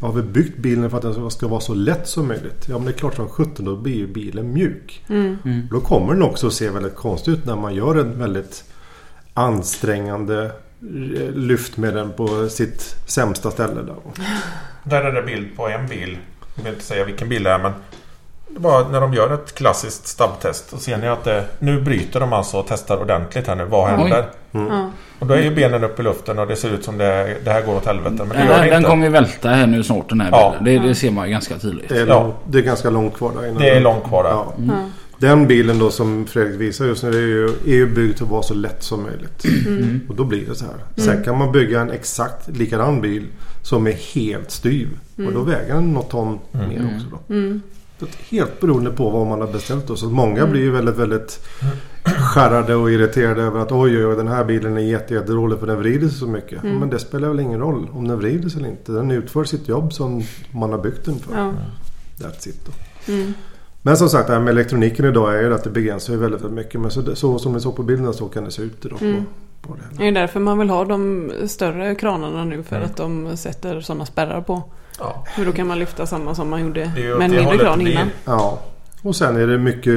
[0.00, 2.66] Har vi byggt bilen för att den ska vara så lätt som möjligt?
[2.68, 5.04] Ja men det är klart som 17 då blir ju bilen mjuk.
[5.70, 8.64] Då kommer den också att se väldigt konstig ut när man gör en väldigt
[9.34, 13.82] ansträngande eh, lyft med den på sitt sämsta ställe.
[13.82, 13.96] Där.
[14.84, 16.18] Där är det bild på en bil.
[16.58, 17.72] Jag vill inte säga vilken bil det är men
[18.50, 20.72] det var när de gör ett klassiskt stabbtest.
[20.72, 23.64] Och ser ni att det, nu bryter de alltså och testar ordentligt här nu.
[23.64, 24.24] Vad händer?
[24.50, 24.90] Ja.
[25.18, 27.50] Och då är ju benen upp i luften och det ser ut som det, det
[27.50, 28.14] här går åt helvete.
[28.18, 28.90] Men det Den, gör det den inte.
[28.90, 30.54] kommer ju välta här nu snart den här Ja.
[30.60, 30.82] bilen.
[30.82, 31.88] Det, det ser man ju ganska tydligt.
[31.88, 32.22] Det är, Ja.
[32.22, 33.62] långt, det är ganska långt kvar där innan.
[33.62, 34.30] Det är långt kvar där.
[34.30, 34.74] Ja.
[35.18, 38.30] Den bilen då som Fredrik visar just nu är ju, är ju byggd för att
[38.30, 39.44] vara så lätt som möjligt.
[40.08, 41.04] Och då blir det så här.
[41.04, 43.26] Sen kan man bygga en exakt likadan bil
[43.62, 44.88] som är helt styv.
[45.26, 47.06] Och då väger den något ton mer också.
[47.10, 47.34] Då.
[48.28, 49.86] Helt beroende på vad man har beställt.
[49.86, 49.96] Då.
[49.96, 51.46] Så många blir ju väldigt, väldigt
[52.04, 55.66] skärrade och irriterade över att oj, oj, oj, den här bilen är jätte, jättedålig för
[55.66, 56.62] den vrider sig så mycket.
[56.62, 58.92] Men det spelar väl ingen roll om den vrider sig eller inte.
[58.92, 61.34] Den utför sitt jobb som man har byggt den för.
[61.36, 61.54] Ja.
[62.18, 62.72] That's it då.
[63.82, 66.40] Men som sagt det här med elektroniken idag är ju att det begränsar ju väldigt,
[66.40, 66.80] väldigt mycket.
[66.80, 69.02] Men så, så som ni såg på bilden så kan det se ut idag.
[69.02, 69.22] Mm.
[69.62, 69.96] På, på det.
[69.98, 72.88] Det är därför man vill ha de större kranarna nu för Mm.
[72.90, 74.62] att de sätter sådana spärrar på.
[74.98, 75.24] Ja.
[75.36, 78.08] För då kan man lyfta samma som man gjorde med en mindre kran innan.
[78.24, 78.60] Ja.
[79.02, 79.94] Och sen är det mycket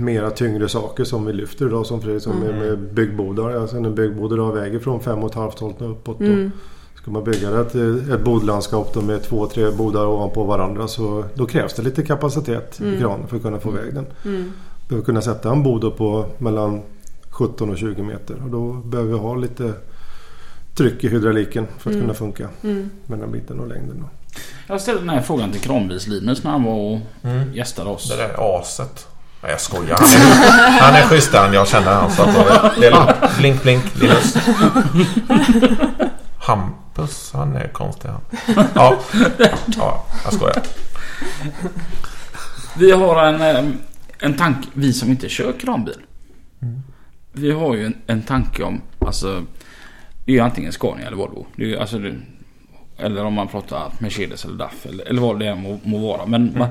[0.00, 2.56] mera tyngre saker som vi lyfter idag som Fredrik som Mm.
[2.56, 3.56] med, med byggbodar.
[3.56, 6.16] Alltså en byggbod idag väger från 5,5 ton uppåt.
[6.16, 6.50] Och Mm.
[7.04, 7.74] Ska man bygga ett,
[8.10, 12.80] ett bodlandskap då med två, tre bodar ovanpå varandra så då krävs det lite kapacitet
[12.80, 13.00] i Mm.
[13.00, 14.06] kranen för att kunna få iväg den.
[14.24, 14.52] Mm.
[14.88, 16.82] Behöver kunna sätta en bod på mellan
[17.30, 19.72] 17 och 20 meter och då behöver vi ha lite
[20.76, 22.00] tryck i hydrauliken för att Mm.
[22.06, 22.90] kunna funka Mm.
[23.06, 23.96] med den biten och längden.
[24.00, 24.08] Då.
[24.66, 27.52] Jag ställde den här frågan till Kranbils-Linus när han var och Mm.
[27.54, 28.08] gästade oss.
[28.10, 29.06] Det där aset.
[29.42, 29.96] Nej jag skojar.
[30.00, 32.10] Han är, han är schysstare jag känner han.
[32.10, 32.34] Så att
[32.80, 33.38] det är.
[33.38, 34.34] Blink blink Linus.
[36.44, 38.20] Hampus han är konstig han.
[38.74, 38.98] Ja,
[39.76, 40.62] ja jag skojar.
[42.78, 43.78] Vi har en,
[44.18, 45.96] en tanke, vi som inte kör kranbil.
[46.62, 46.82] Mm.
[47.32, 49.44] Vi har ju en, en tanke om, alltså
[50.24, 51.46] det är ju antingen Scania eller Volvo.
[51.56, 52.14] Det är ju, alltså, det,
[52.98, 56.26] eller om man pratar Mercedes eller DAF eller, eller vad det än må, må vara.
[56.26, 56.58] Men Mm.
[56.58, 56.68] man,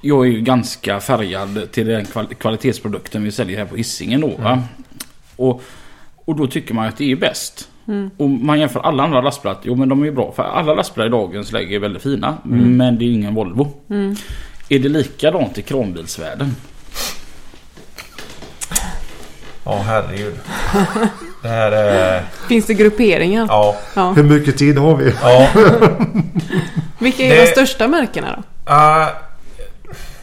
[0.00, 4.28] jag är ju ganska färgad till den kval, kvalitetsprodukten vi säljer här på Hisingen då.
[4.28, 4.52] Va?
[4.52, 4.64] Mm.
[5.36, 5.62] Och,
[6.26, 7.68] och då tycker man att det är bäst.
[7.88, 8.10] Mm.
[8.16, 9.56] Och man jämför alla andra lastbilar.
[9.62, 10.32] Jo men de är ju bra.
[10.36, 12.36] För alla lastbilar i dagens läge är väldigt fina.
[12.44, 12.76] Mm.
[12.76, 13.72] Men det är ingen Volvo.
[13.90, 14.16] Mm.
[14.68, 16.56] Är det likadant i kranbilsvärlden?
[19.64, 20.34] Ja herregud.
[21.42, 22.22] Det här är...
[22.48, 23.46] Finns det grupperingar?
[23.50, 23.76] Ja.
[23.94, 24.12] Ja.
[24.12, 25.12] Hur mycket tid har vi?
[25.22, 25.48] ja.
[26.98, 28.72] Vilka är Det- de största märkena då?
[28.72, 29.06] Ah,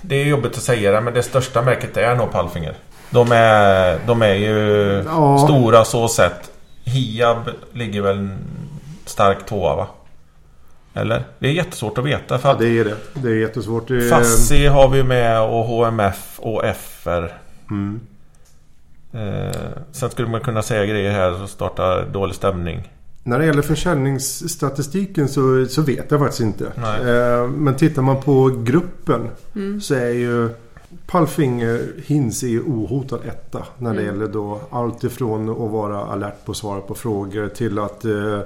[0.01, 2.76] det är jobbigt att säga det men det största märket är nog Palfinger.
[3.14, 5.38] De är, de är ju Ja.
[5.38, 6.51] stora så sett.
[6.84, 8.30] Hiab ligger väl
[9.05, 9.88] stark tvåa va?
[10.93, 11.24] Eller?
[11.39, 12.95] Det är jättesvårt att veta för Ja att det är det.
[13.14, 13.88] Det är jättesvårt.
[13.88, 17.34] Det är, Fassi har vi med och HMF och FR.
[17.72, 17.99] Mm.
[19.14, 19.55] Eh,
[19.91, 22.91] sen skulle man kunna säga grejer här som startar dålig stämning.
[23.24, 26.66] När det gäller försäljningsstatistiken så, så vet jag faktiskt inte.
[26.66, 29.82] Eh, men tittar man på gruppen Mm.
[29.82, 30.49] så är ju
[31.14, 33.66] Palfinger Hins är ju ohotad etta.
[33.78, 34.14] När det Mm.
[34.14, 38.39] gäller då allt ifrån att vara alert på att svara på frågor till att eh,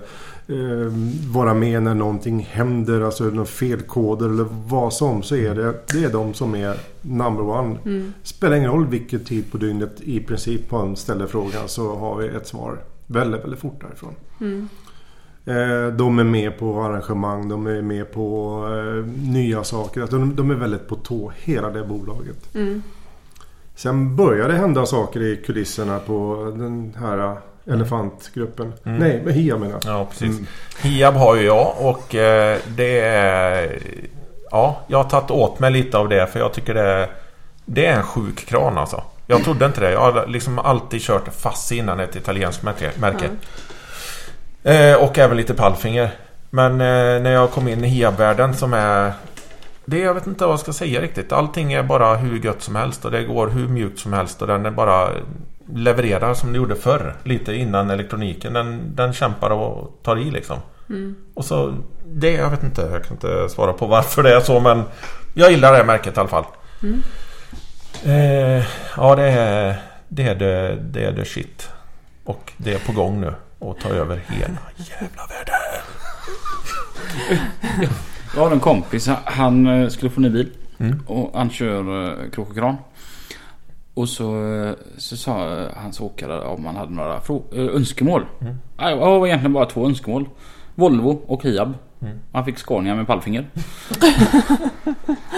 [0.47, 0.91] eh,
[1.31, 3.01] vara med när någonting händer.
[3.01, 5.23] Alltså någon felkoder eller vad som.
[5.23, 7.77] Så är det, det är de som är number one.
[7.85, 8.13] Mm.
[8.23, 12.27] Spelar ingen roll vilken tid på dygnet i princip man ställer frågan så har vi
[12.27, 14.13] ett svar väldigt, väldigt fort därifrån.
[14.41, 14.69] Mm.
[15.47, 20.01] Eh, De är med på arrangemang, de är med på eh, nya saker.
[20.01, 22.55] Alltså, de, de är väldigt på tå, hela det bolaget.
[22.55, 22.83] Mm.
[23.75, 27.35] Sen börjar det hända saker i kulisserna på den här
[27.65, 28.73] elefantgruppen.
[28.83, 28.97] Mm.
[28.97, 29.81] Nej, men HIA menar jag.
[29.99, 30.29] Ja precis.
[30.29, 30.45] Mm.
[30.81, 33.79] Hiab har ju jag och eh, det är...
[34.51, 37.09] Ja, jag har tagit åt mig lite av det för jag tycker det är...
[37.65, 39.03] Det är en sjuk kran alltså.
[39.27, 39.91] Jag trodde inte det.
[39.91, 42.91] Jag har liksom alltid kört Fassi innan ett italienskt märke.
[42.99, 43.29] märke.
[44.67, 46.09] Eh, och även lite Palfinger.
[46.49, 49.13] Men eh, när jag kom in i Hiab-världen som är...
[49.85, 51.31] Det jag vet inte vad jag ska säga riktigt.
[51.31, 54.47] Allting är bara hur gött som helst och det går hur mjukt som helst och
[54.47, 55.09] den är bara
[55.73, 57.15] levererar som det gjorde förr.
[57.23, 58.53] Lite innan elektroniken.
[58.53, 60.57] Den, den kämpar och tar i liksom.
[60.89, 61.15] Mm.
[61.33, 61.73] Och så
[62.05, 62.81] det, jag vet inte.
[62.81, 64.83] Jag kan inte svara på varför det är så men
[65.33, 66.45] jag gillar det här märket i alla fall.
[66.83, 67.01] Mm.
[68.05, 68.65] Eh,
[68.97, 69.75] ja det är
[70.07, 71.69] det är det, det är det shit.
[72.23, 73.33] Och det är på gång nu.
[73.59, 75.55] Och ta över hela jävla världen.
[78.35, 79.09] Jag har en kompis.
[79.25, 80.49] Han eh, skulle få ny bil.
[80.77, 80.99] Mm.
[81.07, 82.75] Och han kör eh, krok och kran.
[83.93, 88.25] Och så, eh, så sa hans åkare om han hade några önskemål.
[88.41, 88.55] Mm.
[88.77, 90.29] Det var egentligen bara två önskemål.
[90.75, 91.73] Volvo och Hiab.
[92.01, 92.19] Mm.
[92.31, 93.47] Han fick Scania med pallfinger.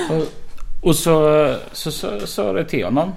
[0.81, 3.11] och, så så så sa det till honom.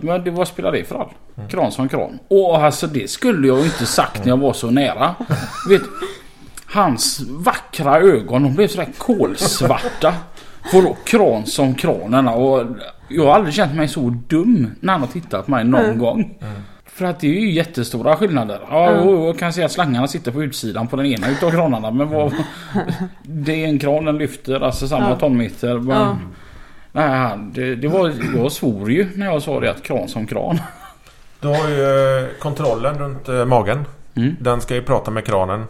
[0.00, 1.08] Men det, vad spelar det för roll?
[1.36, 1.48] Mm.
[1.48, 2.18] Kran som kran.
[2.28, 5.14] Och alltså det skulle jag inte sagt när jag var så nära.
[5.68, 5.82] Vet,
[6.66, 10.14] hans vackra ögon de blev sådär kolsvarta.
[10.72, 12.62] Vadå kran som kranen och
[13.08, 15.98] jag har aldrig känt mig så dum när han har tittat på mig någon Mm.
[15.98, 16.38] gång.
[16.86, 18.60] För att det är ju jättestora skillnader.
[18.70, 19.22] Ja, Mm.
[19.24, 21.90] jag kan se att slangarna sitter på utsidan på den ena utav kranarna.
[21.90, 22.32] Men vad...
[23.22, 25.78] Det är en kran den lyfter, alltså samma tonmeter.
[25.78, 26.16] Men.
[26.96, 30.58] Nej, det, det var, jag svor ju när jag sa det att kran som kran.
[31.40, 33.84] Du har ju eh, kontrollen runt eh, magen.
[34.14, 34.36] Mm.
[34.40, 35.64] Den ska ju prata med kranen.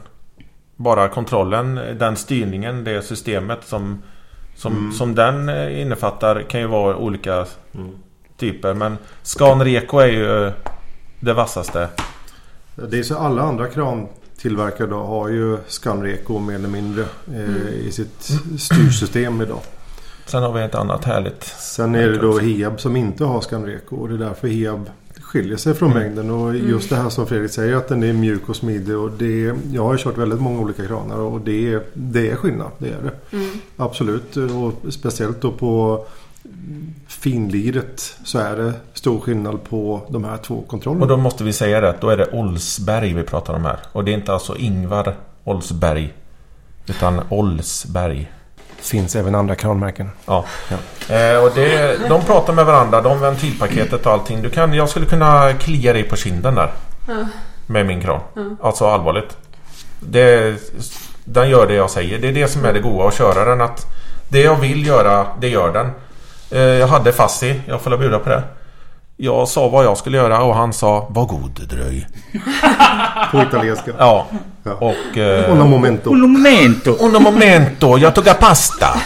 [0.76, 4.02] Bara kontrollen, den styrningen, det systemet som,
[4.56, 4.92] som, Mm.
[4.92, 7.90] som den eh, innefattar kan ju vara olika Mm.
[8.38, 8.74] typer.
[8.74, 10.52] Men Scanreco är ju
[11.20, 11.88] det vassaste.
[12.74, 17.56] Det är så alla andra krantillverkare då har ju Scanreco mer eller mindre eh, Mm.
[17.86, 19.60] i sitt styrsystem idag.
[20.26, 21.44] Sen har vi ett annat härligt.
[21.44, 23.96] Sen är det då Hiab som inte har Scanreco.
[23.96, 26.30] Och det är därför Hiab skiljer sig från mängden.
[26.30, 28.96] Och just det här som Fredrik säger att den är mjuk och smidig.
[28.98, 32.70] Och det, jag har kört väldigt många olika kranar och det, är- det är skillnad.
[32.78, 33.38] Det är det.
[33.76, 34.36] Absolut.
[34.36, 36.04] Och speciellt då på
[37.08, 41.02] finliret så är det stor skillnad på de här två kontrollerna.
[41.04, 41.94] Och då måste vi säga det.
[42.00, 43.78] Då är det Olsberg vi pratar om här.
[43.92, 45.14] Och det är inte alltså Ingvar
[45.44, 46.14] Olsberg.
[46.86, 48.30] Utan Olsberg.
[48.90, 50.10] Finns även andra kranmärken.
[50.26, 50.44] Ja.
[51.08, 53.00] Eh, och det, de pratar med varandra.
[53.00, 54.42] De ventilpaketet och allting.
[54.42, 56.72] Du kan, jag skulle kunna klia dig på kinden där.
[57.66, 58.20] Med min kran.
[58.62, 59.36] Alltså allvarligt.
[60.00, 60.56] Det,
[61.24, 62.18] den gör det jag säger.
[62.18, 63.60] Det är det som är det goda att köra den.
[63.60, 63.86] Att
[64.28, 65.90] det jag vill göra, det gör den.
[66.50, 67.60] Eh, jag hade Fassi.
[67.66, 68.42] Jag får bjuda på det.
[69.16, 72.06] Jag sa vad jag skulle göra och han sa Var god dröj.
[73.30, 73.90] På italienska.
[73.98, 74.26] Ja.
[74.62, 74.72] Ja.
[74.72, 75.18] Och...
[75.18, 76.10] Eh, Och momento.
[76.10, 76.96] Un momento.
[77.00, 78.86] Un momento, jag tog pasta.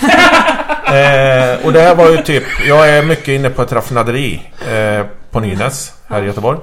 [0.87, 5.07] eh, och det här var ju typ, jag är mycket inne på ett raffinaderi eh,
[5.31, 6.59] på Nynäs här i Göteborg.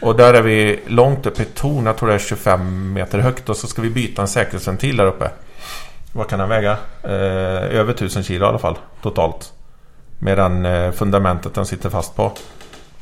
[0.00, 3.48] Och där är vi långt upp i torn, jag tror det är 25 meter högt
[3.48, 5.30] och så ska vi byta en säkerhetsventil där uppe.
[6.12, 6.76] Vad kan den väga?
[7.04, 9.52] Eh, över 1000 kilo i alla fall, totalt.
[10.18, 12.32] Medan eh, fundamentet den sitter fast på.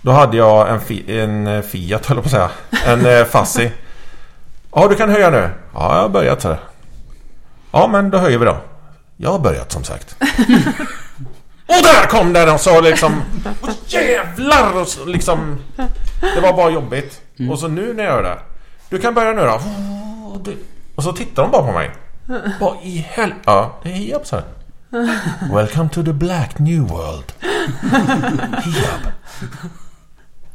[0.06, 2.50] Då hade jag en, fi- en eh, Fiat höll jag på att säga.
[2.86, 3.72] En eh, Fassi.
[4.74, 5.50] Ja, du kan höja nu.
[5.74, 6.56] Ja, jag har börjat så.
[7.72, 8.56] Ja, men då höjer vi då.
[9.16, 10.16] Jag har börjat som sagt.
[11.66, 13.22] och där kom den och så liksom...
[13.60, 14.80] Och jävlar!
[14.80, 15.58] Och så, liksom...
[16.34, 17.20] Det var bara jobbigt.
[17.50, 18.38] Och så nu när jag gör det.
[18.88, 19.60] Du kan börja nu då.
[20.94, 21.90] Och så tittar de bara på mig.
[22.60, 23.42] Vad i helvete?
[23.46, 24.44] Ja, det är Hiab så här.
[25.54, 27.32] Welcome to the black new world.
[28.64, 29.12] Hiab.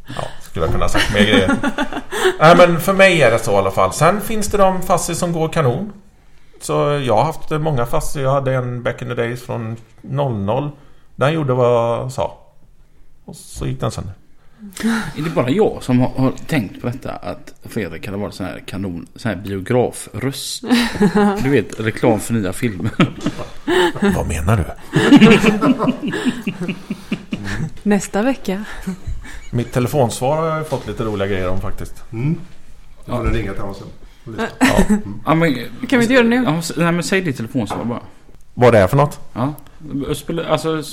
[0.07, 1.55] Ja, skulle jag kunna ha sagt mer grejer.
[2.39, 3.93] Nej men för mig är det så i alla fall.
[3.93, 5.93] Sen finns det de fassi som går kanon.
[6.61, 6.73] Så
[7.05, 8.21] jag har haft många fassi.
[8.21, 10.69] Jag hade en back in the days från 00.
[11.15, 12.37] Den gjorde vad jag sa.
[13.25, 14.13] Och så gick den sönder.
[15.17, 18.45] Är det bara jag som har, har tänkt på detta att Fredrik hade varit sån
[18.45, 20.63] här kanon, sån här biografröst?
[21.43, 22.91] Du vet, reklam för nya filmer.
[24.15, 24.65] Vad menar du?
[27.83, 28.65] Nästa vecka.
[29.51, 32.03] Mitt telefonsvar har jag fått lite roliga grejer om faktiskt.
[33.05, 33.87] Jag får ringa till honom sen.
[34.25, 34.47] och lyssna.
[35.25, 35.55] Ja, men,
[35.89, 36.43] Kan vi inte göra det nu?
[36.45, 37.99] ja, nej, men säg ditt telefonsvar bara.
[38.53, 39.19] Vad det är för något?
[39.33, 39.53] Ja.
[40.49, 40.83] Alltså,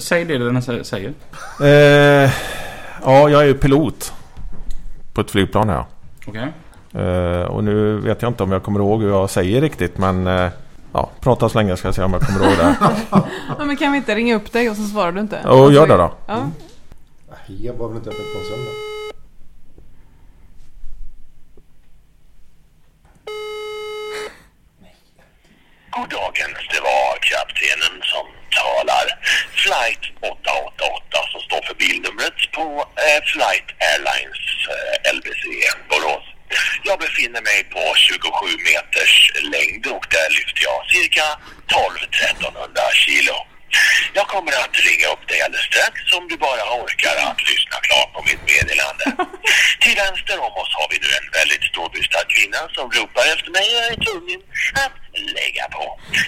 [0.00, 1.12] säg det den sä- säger.
[1.60, 2.30] Eh,
[3.04, 4.12] ja, jag är ju pilot.
[5.12, 5.84] På ett flygplan här.
[6.26, 6.52] Okej.
[7.04, 10.26] Eh, och nu vet jag inte om jag kommer ihåg hur jag säger riktigt men...
[10.26, 10.48] Eh,
[10.92, 12.76] ja, prata så länge ska jag se om jag kommer ihåg det.
[13.58, 15.40] Ja, men kan vi inte ringa upp dig och så svarar du inte?
[15.48, 16.12] Och gör det då.
[16.26, 16.38] Ja.
[17.48, 18.74] Hiab var väl inte öppet på en söndag?
[25.90, 28.26] God dagen, det var kaptenen som
[28.60, 29.06] talar.
[29.62, 32.64] Flight 888 som står för bilnumret på
[33.06, 34.42] eh, Flight Airlines
[34.74, 35.42] eh, LBC
[35.90, 36.26] Borås.
[36.88, 38.30] Jag befinner mig på 27
[38.68, 39.14] meters
[39.54, 41.26] längd och där lyfter jag cirka
[41.66, 43.36] 12-1300 kilo.
[44.12, 48.10] Jag kommer att ringa upp dig alldeles strax om du bara orkar att lyssna klart
[48.14, 49.04] på mitt meddelande.
[49.82, 53.66] Till vänster om oss har vi nu en väldigt storbystad kvinna som ropar efter mig
[53.74, 54.40] och jag är tvungen
[54.84, 54.96] att
[55.38, 55.84] lägga på.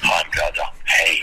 [0.08, 0.72] Ha en bra dag.
[0.94, 1.16] Hej!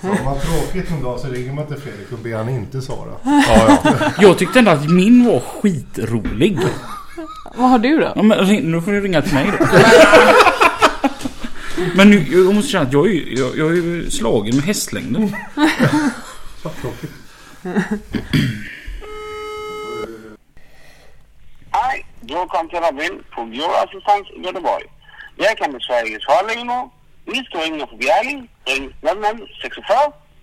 [0.00, 2.48] Så om man har tråkigt en dag så ringer man till Fredrik och ber han
[2.48, 3.10] inte svara.
[3.24, 4.10] Ja, ja.
[4.20, 6.58] Jag tyckte ändå att min var skitrolig.
[7.56, 8.12] Vad har du då?
[8.16, 9.66] Ja, men nu får du ringa till mig då.
[11.94, 14.64] Men nu, jag måste säga att jag är, ju- jag, jag är ju slagen med
[16.80, 17.10] tråkigt.
[21.70, 24.84] Hej, du har kommit till Robin på Bjurassistans i Göteborg.
[25.36, 26.88] Jag kan besvara Sveriges radiolinjer.
[27.32, 28.48] Ni står inne på Bjärling.
[28.64, 29.94] Ring 00 46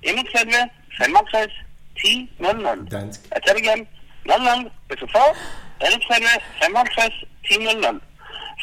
[0.02, 0.70] 31
[1.00, 1.50] 65
[1.96, 2.88] 10 00.
[2.92, 3.22] Dansk.
[3.58, 3.88] Igen.
[4.26, 5.38] 00 46
[5.80, 7.12] 31 65
[7.50, 8.02] 10 00.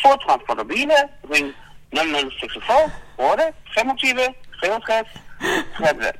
[0.02, 1.52] För transport av bilar, ring
[1.90, 5.04] 00 66 8 25 63
[5.78, 6.12] 30.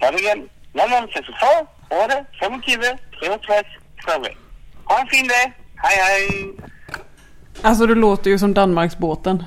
[0.00, 0.48] Ta det igen.
[0.72, 1.46] 00 66
[1.90, 3.62] 8 25 63
[4.06, 4.36] 30.
[4.84, 5.52] Ha en fin dag.
[5.76, 6.54] Hej hej!
[7.62, 9.42] Alltså du låter ju som Danmarksbåten.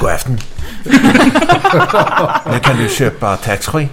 [0.00, 0.38] God afton.
[2.52, 3.88] nu kan du köpa taxfree.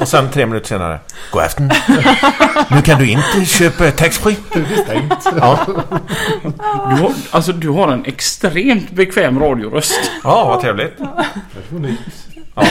[0.00, 0.98] Och sen tre minuter senare.
[1.32, 1.70] God afton.
[2.70, 4.36] Nu kan du inte köpa taxfree.
[4.52, 5.38] Det är stängt.
[5.40, 5.66] Ja,
[6.90, 10.10] Du har, alltså du har en extremt bekväm radioröst.
[10.24, 10.94] ja vad trevligt.
[12.54, 12.64] Ja,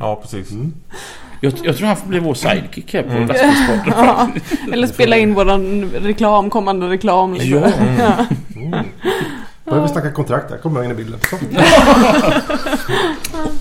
[0.00, 0.48] ja precis.
[1.40, 3.28] Jag, jag tror han får bli vår sidekick här på mm.
[3.28, 3.92] lastbilspodden.
[3.96, 4.28] Ja.
[4.72, 7.34] Eller spela in våran reklam, kommande reklam.
[7.34, 7.72] Liksom.
[7.98, 8.82] Ja.
[9.70, 10.58] Börjar vi snacka kontrakt där.
[10.58, 11.20] Kommer jag in i bilden.
[11.30, 11.36] Så.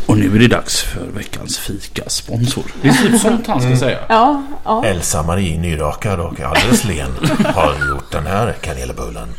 [0.06, 2.64] Och nu är det dags för veckans fika-sponsor.
[2.82, 4.00] Det är typ sånt han ska säga.
[4.10, 4.86] Ja, ja.
[4.86, 7.12] Elsa Marie nyrakad och alldeles len
[7.46, 9.34] har gjort den här kanelbullen.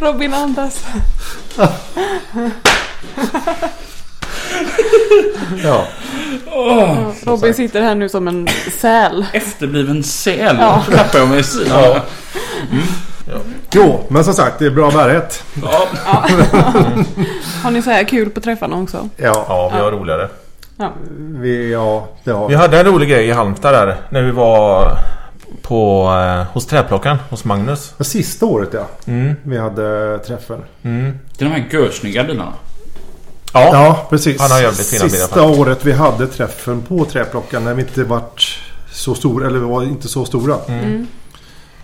[0.00, 0.84] Robin andas.
[5.64, 5.86] Ja.
[7.24, 8.48] Robin sitter här nu som en
[8.78, 9.26] säl.
[9.32, 10.56] Efterbliven säl.
[10.60, 10.84] Ja.
[10.88, 12.00] Klappar jag mig i sidan.
[13.72, 15.44] Jo, men som sagt det är bra bärighet.
[15.62, 15.86] Ja.
[17.62, 19.08] Har ni så här kul på träffarna också?
[19.16, 20.28] Ja, Ja, vi har roligare.
[20.76, 20.92] Ja.
[21.18, 24.98] vi, ja det har Vi hade en rolig grej i Halmstad där när vi var
[25.62, 27.94] på, eh, hos träplockaren hos Magnus.
[28.00, 28.86] Sista året ja.
[29.06, 29.34] Mm.
[29.42, 30.60] Vi hade träffen.
[30.82, 31.18] Mm.
[31.38, 32.52] Det är de här görsnygga bilarna.
[33.52, 33.70] Ja.
[33.72, 34.40] Ja, precis.
[34.40, 38.04] Han har jävligt fina bilar Sista året vi hade träffen på träplockaren när vi inte
[38.04, 38.60] vart
[38.92, 40.56] så stora, eller vi var inte så stora.
[40.68, 41.06] Mm.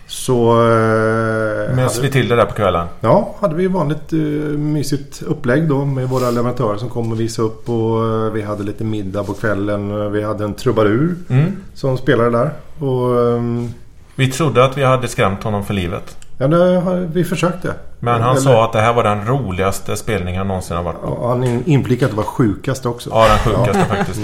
[0.07, 0.51] Så...
[0.63, 2.87] Eh, Möts hade, vi till det där på kvällen.
[3.01, 4.19] ja, hade vi vanligt eh,
[4.59, 7.69] mysigt upplägg då med våra leverantörer som kom och visade upp.
[7.69, 10.13] Och eh, vi hade lite middag på kvällen.
[10.13, 11.53] Vi hade en trubadur Mm.
[11.75, 12.51] som spelade där.
[12.87, 13.73] Och ehm,
[14.15, 16.17] Vi trodde att vi hade skrämt honom för livet.
[16.39, 17.75] Ja, det har vi försökte.
[18.01, 21.03] Men han Eller- sa att det här var den roligaste spelningen han någonsin har varit
[21.03, 21.19] på.
[21.23, 23.11] Ja, han in- inflikade att det var sjukast också.
[23.13, 24.21] Ja, den sjukaste faktiskt.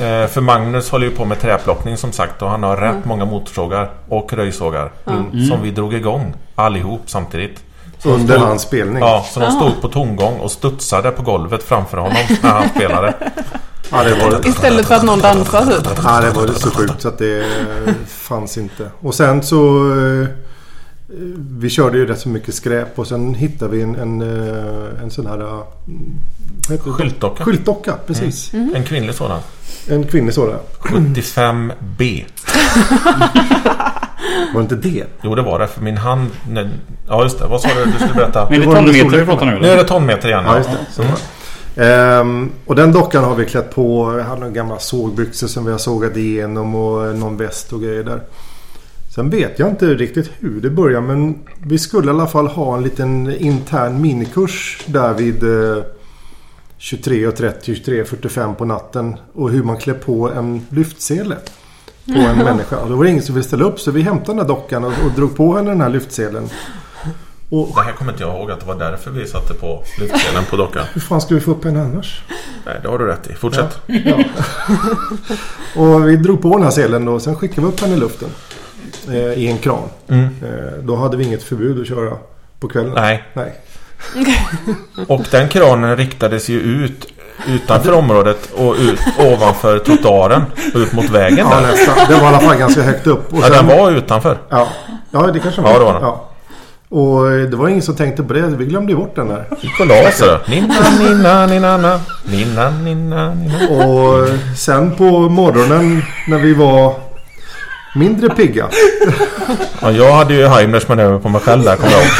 [0.00, 3.24] Eh, för Magnus håller ju på med träplockning som sagt och han har rätt många
[3.24, 4.92] motorsågar och röjsågar.
[5.48, 7.62] Som vi drog igång allihop samtidigt.
[7.98, 8.98] Så Under stod- hans spelning.
[9.02, 13.14] Ja, så de stod på tomgång och studsade på golvet framför honom när han spelade.
[13.90, 15.98] Ja, det var Istället för att någon dansar typ.
[16.04, 18.90] Ja, det var så sjukt så att det eh, fanns inte.
[19.00, 19.56] Och sen så...
[21.60, 25.10] Vi körde ju rätt så mycket skräp och sen hittade vi en, en, eh, en
[25.10, 25.40] sån här...
[25.40, 26.78] eh?
[26.78, 27.44] Skyltdocka.
[27.44, 28.54] Skyltdocka, precis.
[28.54, 29.40] En kvinnlig sådan.
[29.88, 30.58] En kvinnlig sådan.
[30.80, 32.24] 75B.
[34.54, 35.04] Var det inte det?
[35.22, 35.66] Jo, det var det.
[35.66, 36.30] För min hand...
[36.50, 36.68] nej,
[37.08, 37.46] Ja, just det.
[37.46, 38.50] Vad sa du du skulle berätta?
[38.50, 39.76] Men det är tonmeter vi pratar nu Nu är eller?
[39.82, 40.44] det tonmeter igen.
[40.46, 40.78] Ja, just det.
[40.92, 41.02] Så.
[41.80, 44.14] Ehm, och den dockan har vi klätt på.
[44.18, 48.04] Jag hade några gamla sågbyxor som vi har sågat igenom och någon väst och grejer
[48.04, 48.20] där.
[49.14, 52.76] Sen vet jag inte riktigt hur det börjar men vi skulle i alla fall ha
[52.76, 55.84] en liten intern minikurs där vid eh,
[56.78, 59.16] 23.30, 23.45 på natten.
[59.32, 61.36] Och hur man klär på en lyftsele
[62.06, 62.76] på en människa.
[62.76, 64.84] Och då var det ingen som ville ställa upp så vi hämtade den här dockan
[64.84, 66.48] och, och drog på henne den här lyftselen.
[67.50, 70.44] Och Det här kommer inte jag ihåg att det var därför vi satte på lyftdelen
[70.50, 70.84] på dockan.
[70.92, 72.22] hur fan ska vi få upp henne annars?
[72.66, 73.34] Nej, det har du rätt i.
[73.34, 73.78] Fortsätt.
[75.76, 77.98] Och vi drog på den här selen då och sen skickade vi upp henne i
[77.98, 78.28] luften.
[79.08, 79.82] Eh, I en kran.
[80.08, 80.24] Mm.
[80.24, 82.16] Eh, då hade vi inget förbud att köra
[82.60, 82.92] på kvällen.
[82.94, 83.22] Nej.
[83.34, 83.60] Nej.
[85.08, 87.06] Och den kranen riktades ju ut
[87.48, 90.42] utanför området och ut ovanför trottoaren
[90.74, 91.62] och ut mot vägen Ja, där.
[91.70, 91.94] nästan.
[92.08, 93.32] Den var i alla fall ganska högt upp.
[93.32, 94.38] Och Ja, den var utanför.
[94.48, 94.68] Ja,
[95.10, 96.02] ja det kanske Ja, det var den.
[96.02, 96.28] Ja.
[96.88, 98.40] Och eh, det var ingen som tänkte på det.
[98.40, 99.44] Vi glömde bort den där.
[99.78, 100.38] Kolas du.
[100.54, 102.00] Ninna, ninna, ninna, na.
[102.30, 103.68] ninna, ninna, ninna.
[103.68, 104.28] Och
[104.58, 106.94] sen på morgonen när vi var
[107.94, 108.68] mindre pigga.
[109.80, 112.10] Ja, jag hade ju Heimers manöver på mig själv där, kommer jag ihåg.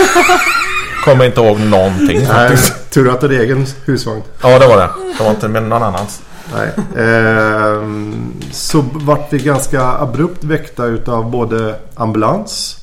[1.05, 2.91] Kommer inte ihåg någonting Nej, faktiskt.
[2.91, 4.23] tur att det är egen husvagn.
[4.43, 4.89] Ja, det var det.
[5.19, 6.21] Det var inte med någon annans.
[6.55, 6.69] Nej.
[7.07, 12.77] Ehm, så vart vi ganska abrupt väckta utav både ambulans,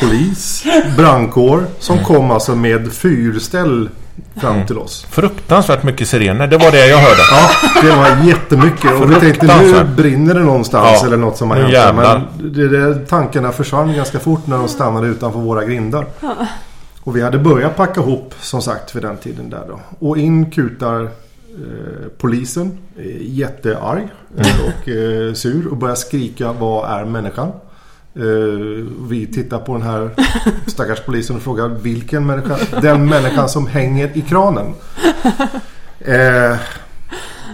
[0.00, 0.64] polis,
[0.96, 3.90] brandkår som kom alltså med fyrställ
[4.36, 5.06] fram till oss.
[5.10, 6.46] Fruktansvärt mycket sirener.
[6.46, 7.22] Det var det jag hörde.
[7.30, 7.50] Ja,
[7.82, 8.92] det var jättemycket.
[9.00, 11.72] Och vi tänkte nu brinner det någonstans Ja, eller något som har hänt.
[11.72, 12.28] jävlar.
[12.38, 16.06] Men det, det, tankarna försvann ganska fort när de stannade utanför våra grindar.
[17.00, 19.80] Och vi hade börjat packa ihop som sagt vid den tiden där då.
[20.06, 21.08] Och in kutar eh,
[22.18, 22.78] polisen.
[22.98, 24.08] Eh, jättearg
[24.38, 27.52] eh, och eh, sur och börjar skrika vad är människan?
[28.18, 30.10] Uh, vi tittar på den här
[30.66, 32.80] stackars polisen och frågar vilken människa?
[32.80, 34.66] Den människan som hänger i kranen.
[36.08, 36.56] Uh,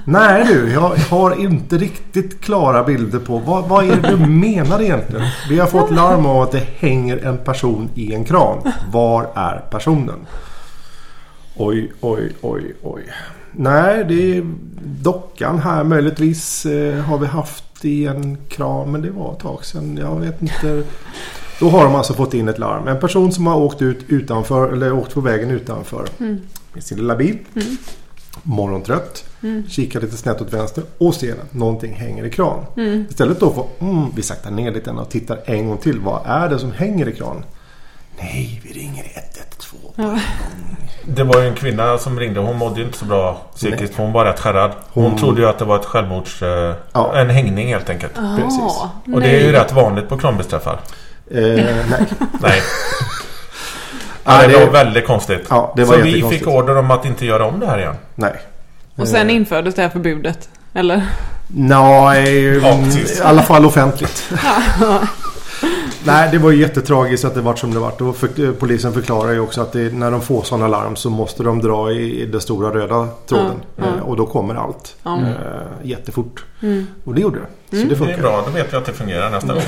[0.05, 4.83] nej du, jag har inte riktigt klara bilder på vad, vad är det du menar
[4.83, 5.27] egentligen?
[5.49, 8.73] Vi har fått larm om att det hänger en person i en kran.
[8.93, 10.27] Var är personen?
[11.57, 13.03] Oj, oj, oj, oj.
[13.53, 14.43] Nej, det är
[15.03, 18.93] dockan här möjligtvis eh, har vi haft i en kran.
[18.93, 19.97] Men det var ett tag sedan.
[19.97, 20.83] Jag vet inte.
[21.61, 22.89] Då har de alltså fått in ett larm.
[22.89, 26.09] En person som har åkt ut utanför eller åkt på vägen utanför.
[26.73, 27.39] Med sin lilla bil.
[28.43, 29.25] Morgontrött.
[29.69, 32.65] Kikar lite snett åt vänster och ser att någonting hänger i kran.
[33.11, 36.01] Istället då för mm, vi saktar ner lite och tittar en gång till.
[36.01, 37.45] Vad är det som hänger i kran?
[38.19, 39.05] Nej, vi ringer
[39.95, 40.21] 112.
[41.05, 42.41] Det var ju en kvinna som ringde.
[42.41, 43.95] Hon mådde ju inte så bra psykiskt.
[43.97, 44.73] Hon var rätt skärrad.
[44.93, 46.43] Hon, Hon- trodde ju att det var ett självmords...
[46.43, 47.17] eh, Ja.
[47.17, 48.15] En hängning helt enkelt.
[48.15, 48.83] Precis.
[49.15, 50.81] Och det är ju rätt vanligt på kranbilsträffar.
[51.31, 52.07] Eh, nej.
[52.41, 52.63] Nej.
[54.27, 55.47] Ja, Ja, det det- var väldigt konstigt.
[55.51, 57.95] Ja, det var så vi fick order om att inte göra om det här igen.
[58.15, 58.33] Nej.
[58.97, 60.49] Och sen infördes det här förbudet.
[60.75, 61.07] Eller?
[61.49, 64.31] Nej, Ja, i alla fall offentligt.
[66.07, 68.01] Nej, det var ju jättetragiskt att det vart som det vart.
[68.01, 71.43] Och för, polisen förklarar ju också att det, när de får sådana larm så måste
[71.43, 73.57] de dra i, i den stora röda tråden.
[73.77, 73.85] Ja.
[73.85, 74.97] Eh, och då kommer allt.
[75.05, 75.13] Eh,
[75.83, 76.45] jättefort.
[76.63, 76.87] Mm.
[77.05, 77.77] Och det gjorde det.
[77.77, 78.19] Så det Det är funkar.
[78.19, 79.63] bra, då vet vi att det fungerar nästa gång.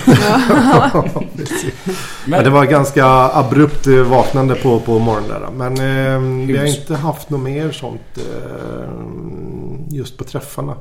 [2.26, 5.48] Ja, det var ganska abrupt eh, vaknande på, på morgonen där.
[5.56, 8.90] Men eh, vi har inte haft något mer sånt eh,
[9.90, 10.74] just på träffarna.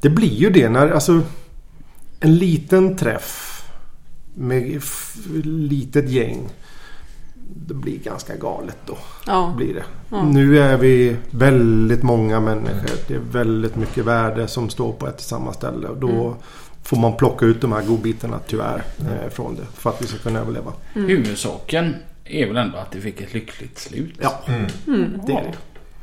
[0.00, 1.20] Det blir ju det när alltså
[2.20, 3.46] en liten träff
[4.40, 4.80] med
[5.44, 6.48] litet gäng.
[7.66, 8.98] Det blir ganska galet då.
[9.26, 9.54] Ja.
[9.56, 9.84] Blir det.
[10.10, 10.22] Ja.
[10.24, 12.90] Nu är vi väldigt många människor.
[13.08, 15.88] Det är väldigt mycket värde som står på ett och samma ställe.
[15.88, 16.32] Och då Mm.
[16.82, 19.62] får man plocka ut de här godbitarna tyvärr eh, från det.
[19.74, 20.72] För att vi ska kunna överleva.
[20.92, 24.14] Huvudsaken är väl ändå att det fick ett lyckligt slut.
[24.22, 25.20] Ja, Mm.
[25.26, 25.54] det är det.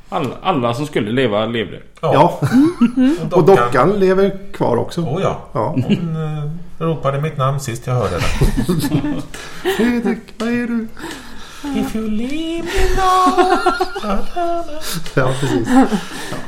[0.09, 1.81] Alla, alla som skulle leva levde.
[2.01, 2.39] Ja,
[3.31, 5.01] och dockan lever kvar också.
[5.01, 5.41] Oh ja.
[5.53, 5.69] Ja.
[5.88, 8.21] Hon eh, ropade mitt namn sist jag hörde det.
[9.78, 10.88] Fredrik, vad är du?
[11.75, 12.88] If you leave me
[15.13, 15.67] Ja, precis.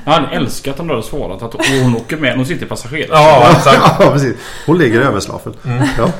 [0.05, 2.35] Jag hade älskat om du hade svarat att hon åker med.
[2.35, 3.07] Hon sitter passagerare.
[3.11, 3.95] Ja, exakt.
[3.99, 4.35] Ja, precis.
[4.65, 5.53] Hon ligger i överslafel.
[5.97, 6.11] Ja.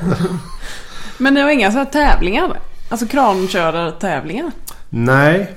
[1.18, 2.60] Men ni har inga så här tävlingar?
[2.90, 4.52] Alltså krankörartävlingar?
[4.90, 5.52] Nej,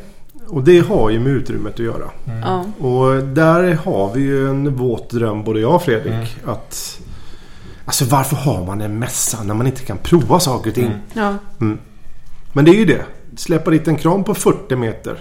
[0.49, 2.11] och det har ju med utrymmet att göra.
[2.43, 2.65] Ja.
[2.87, 6.37] Och där har vi ju en våt dröm både jag och Fredrik.
[6.47, 6.99] Att
[7.85, 10.91] Alltså varför har man en mässa när man inte kan prova saker och ting?
[11.13, 11.35] Ja.
[12.53, 13.03] Men det är ju det.
[13.37, 15.19] Släppa dit en kran på 40 meter.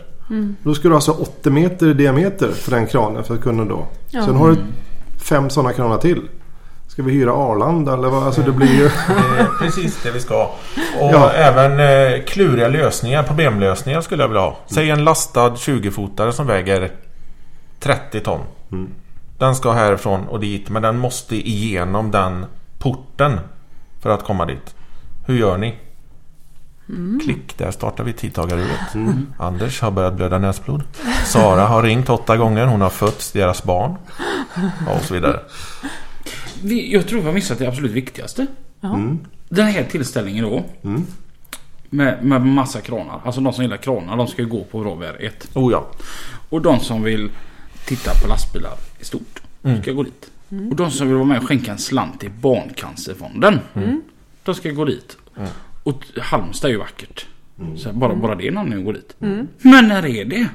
[0.63, 3.87] Då ska du alltså 80 meter i diameter för den kranen för att kunna då.
[4.09, 4.25] Ja.
[4.25, 4.57] Sen har du
[5.23, 6.21] fem sådana kranar till.
[6.87, 8.23] Ska vi hyra Arlanda eller vad?
[8.23, 8.83] Alltså det blir ju...
[9.37, 10.43] Det precis det vi ska.
[10.99, 11.31] Och Ja.
[11.31, 14.57] även eh, kluriga lösningar, problemlösningar skulle jag vilja ha.
[14.73, 16.91] Säg en lastad 20-fotare som väger
[17.79, 18.39] 30 ton.
[19.41, 22.45] Den ska härifrån och dit men den måste igenom den
[22.79, 23.39] porten
[23.99, 24.75] för att komma dit.
[25.25, 25.75] Hur gör ni?
[27.23, 28.95] Klick, där startar vi tidtagaruret.
[29.37, 30.83] Anders har börjat blöda näsblod.
[31.25, 32.65] Sara har ringt åtta gånger.
[32.65, 33.95] Hon har fött deras barn.
[34.95, 35.39] Och så vidare.
[36.63, 38.47] Vi, jag tror vi har missat det absolut viktigaste.
[38.81, 38.99] Ja.
[39.49, 40.63] Den här tillställningen då.
[41.89, 43.21] Med, med massa kranar.
[43.25, 45.49] Alltså de som gillar kranar de ska ju gå på bra väder 1.
[45.53, 45.87] Oh ja.
[46.49, 47.29] Och de som vill
[47.95, 49.41] titta på lastbilar i stort.
[49.81, 50.31] Ska gå dit.
[50.69, 53.59] Och de som vill vara med och skänka en slant till Barncancerfonden.
[54.43, 55.17] De ska gå dit.
[55.83, 57.25] Och t- Halmstad är ju vackert.
[57.77, 59.15] Så bara, bara det är någon att gå dit.
[59.61, 60.47] Men när är det?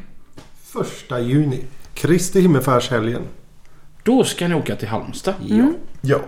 [0.63, 1.65] Första juni.
[1.95, 3.23] Kristi himmelfärdshelgen.
[4.03, 5.35] Då ska ni åka till Halmstad.
[5.47, 5.73] Ja.
[6.01, 6.21] ja.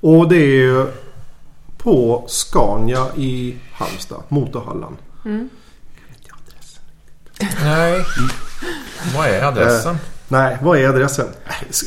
[0.00, 0.86] Och det är ju
[1.78, 4.22] på Scania i Halmstad.
[4.28, 4.96] Motorhallan.
[7.62, 8.04] Nej.
[9.16, 9.96] Vad är adressen?
[10.28, 11.26] Nej, vad är adressen?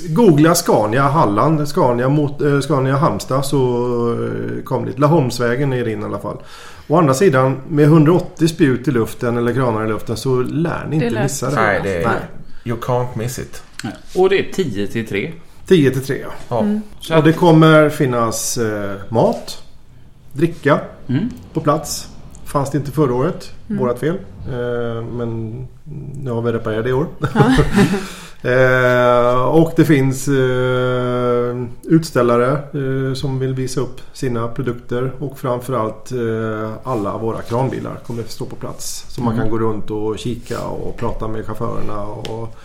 [0.09, 3.57] Googla Scania Halland, Scania, mot, eh, Scania Halmstad så
[4.13, 4.99] eh, kom dit.
[4.99, 6.37] Laholmsvägen är det in i alla fall.
[6.87, 10.95] Å andra sidan med 180 spjut i luften eller kranar i luften så lär ni
[10.95, 11.55] inte lär missa det.
[11.55, 12.07] Nej, det är...
[12.07, 12.19] Nej.
[12.63, 13.63] You can't miss it.
[14.15, 15.33] Och det är 10 till 3.
[15.65, 16.31] 10 till 3 ja.
[16.49, 16.79] Ja.
[16.99, 19.63] Så Och det kommer finnas eh, mat,
[20.33, 21.29] dricka mm.
[21.53, 22.07] på plats.
[22.45, 23.51] Fanns det inte förra året.
[23.67, 24.15] Vårat fel.
[24.49, 25.51] Eh, men
[26.23, 27.07] nu har vi reparerat det i år.
[28.47, 35.11] eh, och det finns eh, utställare eh, som vill visa upp sina produkter.
[35.19, 39.05] Och framförallt eh, alla våra kranbilar kommer att stå på plats.
[39.09, 42.57] Så man kan gå runt och kika och prata med chaufförerna och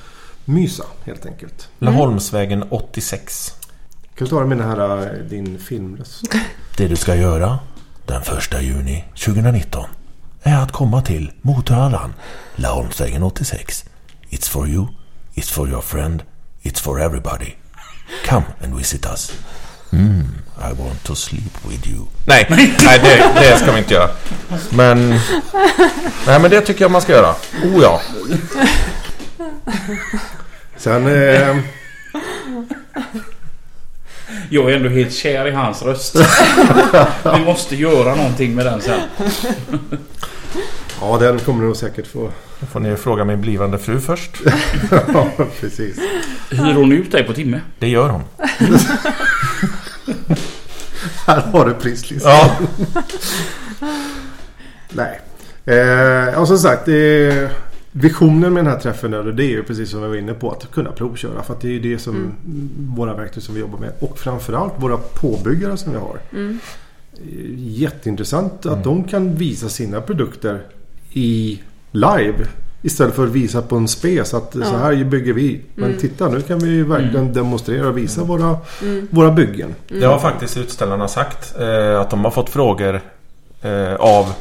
[0.44, 1.68] mysa helt enkelt.
[1.78, 3.54] Laholmsvägen 86.
[4.14, 6.34] Kan du ta med den här eh, din filmröst?
[6.76, 7.58] Det du ska göra
[8.06, 9.84] den 1 juni 2019
[10.42, 12.14] är att komma till Motorhallan,
[12.56, 13.84] Laholmsvägen 86.
[14.30, 14.86] It's for you,
[15.34, 16.22] it's for your friend,
[16.62, 17.54] it's for everybody.
[18.26, 19.32] Come and visit us.
[19.92, 20.24] Mm,
[20.58, 22.06] I want to sleep with you.
[22.26, 24.10] Nej, nej det, det ska vi inte göra.
[24.70, 25.08] Men...
[26.26, 27.34] Nej, men det tycker jag man ska göra.
[27.64, 28.00] Oh ja.
[30.76, 31.06] Sen...
[31.06, 31.56] Eh,
[34.50, 36.16] Jag är ändå helt kär i hans röst.
[37.24, 39.00] Vi måste göra någonting med den sen.
[41.00, 42.30] ja, den kommer du nog säkert få.
[42.62, 44.30] Då får ni fråga min blivande fru först.
[44.90, 45.98] ja, precis.
[46.50, 47.60] Hyr hon ut dig på timme?
[47.78, 48.22] Det gör hon.
[51.26, 52.32] Här har du prislistan.
[52.32, 52.58] Ja.
[54.92, 55.20] Nej.
[55.64, 57.50] Eh, och som sagt, det är,
[57.92, 60.50] visionen med den här träffen där, det är ju precis som vi var inne på
[60.50, 61.42] att kunna provköra.
[61.42, 62.34] För att det är ju det som
[62.96, 63.92] våra verktyg som vi jobbar med.
[64.00, 66.18] Och framförallt våra påbyggare som vi har.
[67.56, 70.62] jätteintressant att de kan visa sina produkter
[71.12, 71.60] i
[71.92, 72.46] live.
[72.84, 75.60] Istället för att visa på en spes att så här bygger vi.
[75.74, 78.56] Men titta nu kan vi verkligen demonstrera och visa våra,
[79.10, 79.74] våra byggen.
[79.88, 81.54] Det har faktiskt utställarna sagt.
[81.60, 83.00] Eh, att de har fått frågor
[83.62, 84.32] eh, av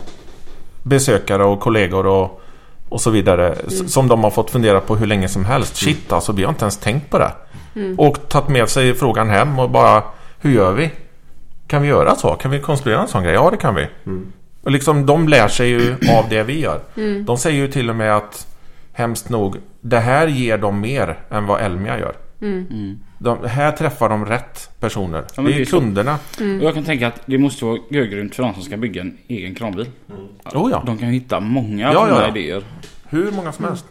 [0.83, 2.41] besökare och kollegor och,
[2.89, 3.55] och så vidare.
[3.67, 5.75] s- Som de har fått fundera på hur länge som helst.
[5.75, 7.31] Shit alltså, vi har inte ens tänkt på det.
[7.97, 10.03] Och tagit med sig frågan hem och bara
[10.39, 10.91] Hur gör vi?
[11.67, 12.33] Kan vi göra så?
[12.33, 13.33] Kan vi konstruera en sån grej?
[13.33, 13.87] Ja, det kan vi.
[14.61, 16.81] Och liksom, de lär sig ju av det vi gör.
[17.25, 18.47] De säger ju till och med att
[18.93, 22.15] Hemskt nog, det här ger dem mer än vad Elmia gör.
[23.17, 25.23] De, här träffar de rätt personer.
[25.35, 25.79] men det det är så.
[25.79, 26.19] kunderna.
[26.37, 29.17] Och jag kan tänka att det måste vara görgrymt för de som ska bygga en
[29.27, 29.89] egen kranbil.
[30.53, 30.83] Oh ja.
[30.85, 32.27] De kan hitta många Ja, ja.
[32.27, 32.63] idéer.
[33.09, 33.85] Hur många som helst.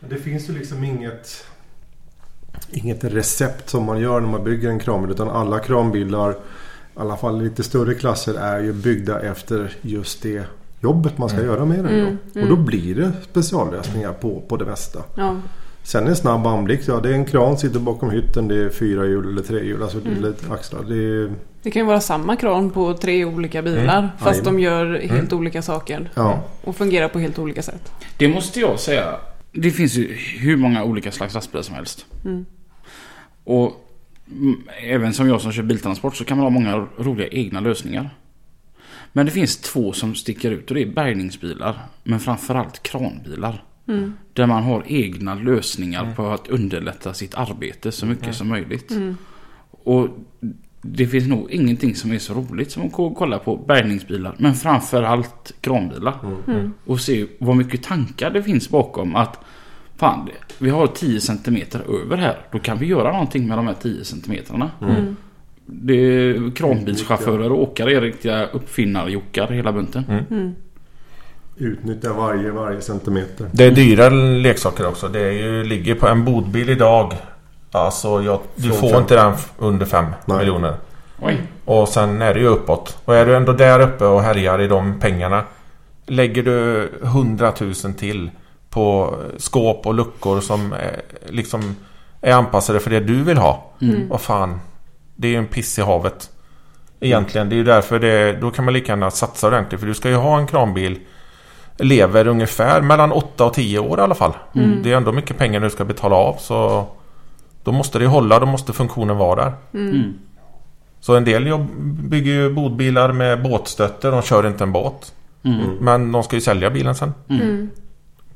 [0.00, 1.46] Det finns ju liksom inget
[2.70, 6.36] Inget recept som man gör när man bygger en kranbil utan alla kranbilar
[6.96, 10.44] I alla fall lite större klasser är ju byggda efter just det
[10.80, 12.18] jobbet man ska göra med den.
[12.34, 12.40] Då.
[12.40, 15.02] Och då blir det speciallösningar på, på det mesta.
[15.16, 15.36] Ja.
[15.82, 16.80] Sen en snabb anblick.
[16.88, 18.48] Ja, det är en kran sitter bakom hytten.
[18.48, 19.82] Det är fyra hjul eller tre hjul.
[19.82, 20.82] Alltså det är lite axlar.
[20.88, 21.32] Det är,
[21.62, 24.10] Det kan ju vara samma kran på tre olika bilar.
[24.18, 24.54] Fast Jajamän.
[24.54, 26.10] de gör helt olika saker.
[26.14, 26.40] ja.
[26.64, 27.92] Och fungerar på helt olika sätt.
[28.16, 29.16] Det måste jag säga.
[29.52, 32.06] Det finns ju hur många olika slags lastbilar som helst.
[33.44, 33.72] Och mm,
[34.82, 38.10] även som jag som kör biltransport så kan man ha många roliga egna lösningar.
[39.12, 41.78] Men det finns två som sticker ut och det är bärgningsbilar.
[42.04, 43.64] Men framförallt kranbilar.
[44.32, 48.92] Där man har egna lösningar på att underlätta sitt arbete så mycket som möjligt.
[49.70, 50.08] Och
[50.82, 54.34] det finns nog ingenting som är så roligt som att ko- kolla på bärgningsbilar.
[54.38, 56.14] Men framförallt kranbilar.
[56.84, 59.40] Och se vad mycket tankar det finns bakom att
[59.98, 61.56] Fan, det- vi har 10 cm
[62.04, 62.36] över här.
[62.52, 64.70] Då kan vi göra någonting med de här 10 centimetrarna.
[65.66, 70.04] Det är kranbilschaufförer och åkare är riktiga uppfinnarjockar hela bunten.
[71.56, 73.48] Utnyttja varje, varje centimeter.
[73.52, 75.08] Det är dyra leksaker också.
[75.08, 77.12] Det är ju, ligger på en bodbil idag.
[77.72, 79.00] Alltså, jag, du Från får fem.
[79.02, 80.38] inte den under 5 Nej.
[80.38, 80.74] miljoner.
[81.20, 81.42] Oj.
[81.64, 82.98] Och sen är det ju uppåt.
[83.04, 85.42] Och är du ändå där uppe och härjar i de pengarna.
[86.06, 88.30] Lägger du 100 000 till
[88.76, 91.76] på skåp och luckor som är, liksom
[92.20, 93.72] är anpassade för det du vill ha.
[94.08, 94.60] Vad fan.
[95.16, 96.30] Det är ju en piss i havet.
[97.00, 97.48] Egentligen.
[97.48, 99.80] Det är ju därför det, då kan man lika gärna satsa ordentligt.
[99.80, 100.98] För du ska ju ha en kranbil.
[101.78, 104.32] Lever ungefär mellan 8 och 10 år i alla fall.
[104.82, 106.36] Det är ändå mycket pengar du ska betala av.
[106.38, 106.86] Så
[107.64, 108.40] då måste det hålla.
[108.40, 109.52] Då måste funktionen vara där.
[109.74, 110.14] Mm.
[111.00, 111.66] Så en del jobb,
[112.10, 114.10] bygger ju bodbilar med båtstötter.
[114.10, 115.12] De kör inte en båt.
[115.44, 115.76] Mm.
[115.80, 117.14] Men de ska ju sälja bilen sen.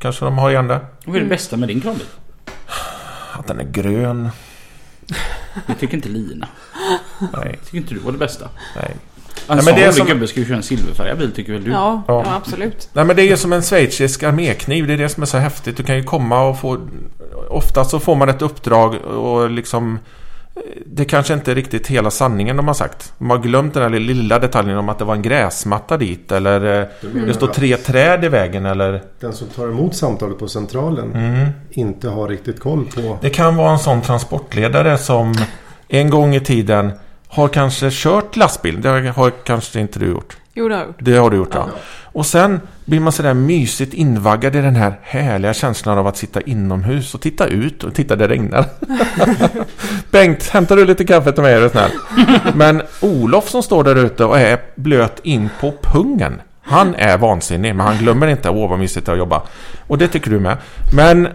[0.01, 0.77] Kanske de har igen det.
[0.77, 2.07] Och vad är det bästa med din kranbil?
[3.33, 4.29] Att den är grön.
[5.67, 6.49] Det tycker inte Lina.
[7.33, 8.49] Nej, Tycker inte du var det bästa?
[8.77, 8.97] nej.
[9.49, 11.65] En men sån det är som- gubbe ska ju köra en silverfärgad bil tycker väl
[11.65, 11.71] du?
[11.71, 12.23] Ja, Ja.
[12.27, 12.35] ja.
[12.35, 12.89] absolut.
[12.93, 14.87] Nej men det är ju som en schweizisk armékniv.
[14.87, 15.77] Det är det som är så häftigt.
[15.77, 16.79] Du kan ju komma och få...
[17.49, 19.99] Ofta så får man ett uppdrag och liksom...
[20.87, 23.13] Det kanske inte är riktigt hela sanningen de har sagt.
[23.19, 26.33] De har glömt den här lilla detaljen om att det var en gräsmatta dit.
[26.33, 26.87] Eller eh,
[27.27, 29.03] det står tre träd i vägen eller...
[29.21, 31.17] Den som tar emot samtalet på centralen
[31.71, 33.19] inte har riktigt koll på.
[33.21, 35.35] Det kan vara en sån transportledare som
[35.89, 36.93] en gång i tiden
[37.29, 38.81] har kanske kört lastbil.
[38.81, 40.37] Det har kanske inte du gjort.
[40.55, 40.97] Jo, det har jag gjort.
[40.99, 41.69] Det har du gjort ja.
[42.13, 46.41] Och sen blir man sådär mysigt invaggad i den här härliga känslan av att sitta
[46.41, 48.65] inomhus och titta ut och titta det regnar.
[50.11, 51.91] Bengt, hämtar du lite kaffe till mig är du snäll?
[52.55, 56.41] Men Olof som står där ute och är blöt in på pungen.
[56.63, 59.43] Han är vansinnig men han glömmer inte åh vad mysigt det är att jobba.
[59.87, 60.57] Och det tycker du med.
[60.95, 61.31] Men eh,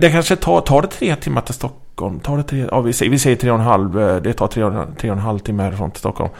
[0.00, 2.20] det kanske tar, tar det tre timmar till Stockholm.
[2.20, 4.00] Tar det tre, ja, vi, säger, vi säger tre och en halv.
[4.00, 6.30] eh, Det tar tre, och en- tre och en halv timme härifrån till Stockholm.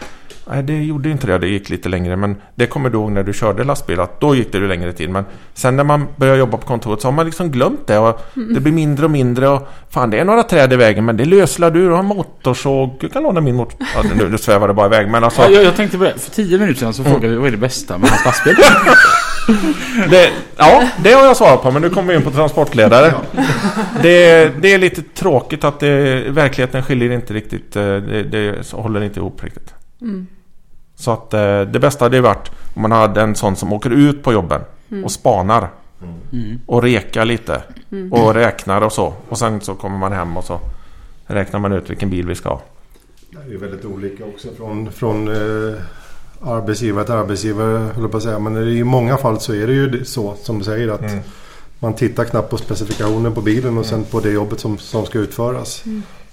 [0.50, 1.38] Nej, det gjorde inte det.
[1.38, 2.16] Det gick lite längre.
[2.16, 4.00] Men det kommer du ihåg när du körde lastbil.
[4.00, 5.10] Att då gick det längre tid.
[5.10, 5.24] Men
[5.54, 7.98] sen när man börjar jobba på kontoret så har man liksom glömt det.
[7.98, 9.48] Och Det blir mindre och mindre.
[9.48, 11.04] Och fan, det är några träd i vägen.
[11.04, 11.80] Men det löslar du.
[11.84, 12.96] Du har en motorsåg.
[13.00, 13.76] Du kan låna min motor...
[13.94, 15.08] Ja, nu, nu svävar det bara iväg.
[15.08, 15.42] Men alltså...
[15.42, 16.14] Ja, jag, jag tänkte på det.
[16.18, 18.54] För tio minuter sedan så frågade vi vad är det bästa med hans lastbil?
[20.10, 21.70] Det, ja, det har jag svarat på.
[21.70, 23.14] Men nu kommer vi in på transportledare.
[24.02, 27.76] Det, det är lite tråkigt att det, verkligheten skiljer inte riktigt.
[27.76, 29.74] eh, Det, det håller inte ihop riktigt.
[31.00, 33.90] Så att eh, det bästa hade ju varit om man hade en sån som åker
[33.90, 34.60] ut på jobben
[35.04, 35.68] och spanar.
[36.66, 37.62] Och rekar lite.
[38.10, 39.14] Och räknar och så.
[39.28, 40.60] Och sen så kommer man hem och så
[41.26, 42.62] räknar man ut vilken bil vi ska ha.
[43.30, 45.74] Det är väldigt olika också från, från eh,
[46.42, 47.78] arbetsgivare till arbetsgivare.
[47.78, 48.38] höll jag på att säga.
[48.38, 51.24] Men i många fall så är det ju så som du säger att
[51.78, 55.18] man tittar knappt på specifikationen på bilen och sen på det jobbet som, som ska
[55.18, 55.84] utföras.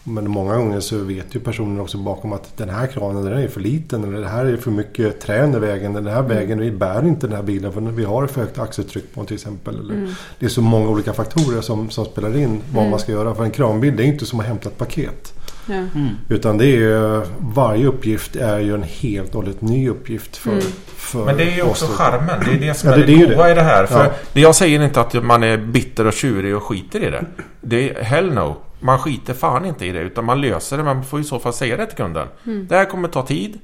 [0.10, 3.48] Men många gånger så vet ju personen också bakom att den här kranen den är
[3.48, 4.04] för liten.
[4.04, 5.94] Eller det här är för mycket trä under vägen.
[5.94, 9.14] Den här vägen vi bär inte den här bilen för vi har för högt axeltryck
[9.14, 9.80] på till exempel.
[9.80, 13.36] Eller Det är så många olika faktorer som, som spelar in vad man ska göra.
[13.36, 15.34] För en kranbil det är inte som att hämta ett paket.
[15.70, 15.84] Ja.
[16.30, 21.26] Utan det är varje uppgift är ju en helt och hållet ny uppgift för, för
[21.26, 21.92] Men det är ju också oss.
[21.92, 22.40] charmen.
[22.46, 23.52] Det är det som Ja, är det- det, goa det.
[23.52, 23.86] i det här.
[23.86, 24.12] För Ja.
[24.34, 27.26] det jag säger inte att man är bitter och tjurig och skiter i det.
[27.62, 28.56] Det är hell no.
[28.80, 30.00] Man skiter fan inte i det.
[30.00, 30.84] Utan man löser det.
[30.84, 32.28] Man får i så fall säga det till kunden.
[32.68, 33.60] Det här kommer ta tid.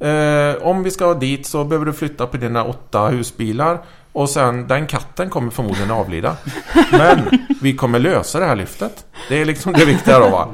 [0.00, 3.78] Eh, om vi ska dit så behöver du flytta på dina åtta husbilar.
[4.12, 6.36] Och sen den katten kommer förmodligen avlida.
[6.92, 7.18] Men
[7.62, 9.06] vi kommer lösa det här lyftet.
[9.28, 10.48] Det är liksom det viktiga då va.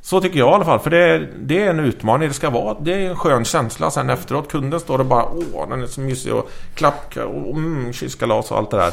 [0.00, 0.78] Så tycker jag i alla fall.
[0.78, 2.28] För det är, det är en utmaning.
[2.28, 2.76] Det ska vara.
[2.80, 4.50] Det är en skön känsla sen efteråt.
[4.50, 8.58] Kunden står och bara åh den är så mysig och klapp och mm, kysskalas och
[8.58, 8.92] allt det där.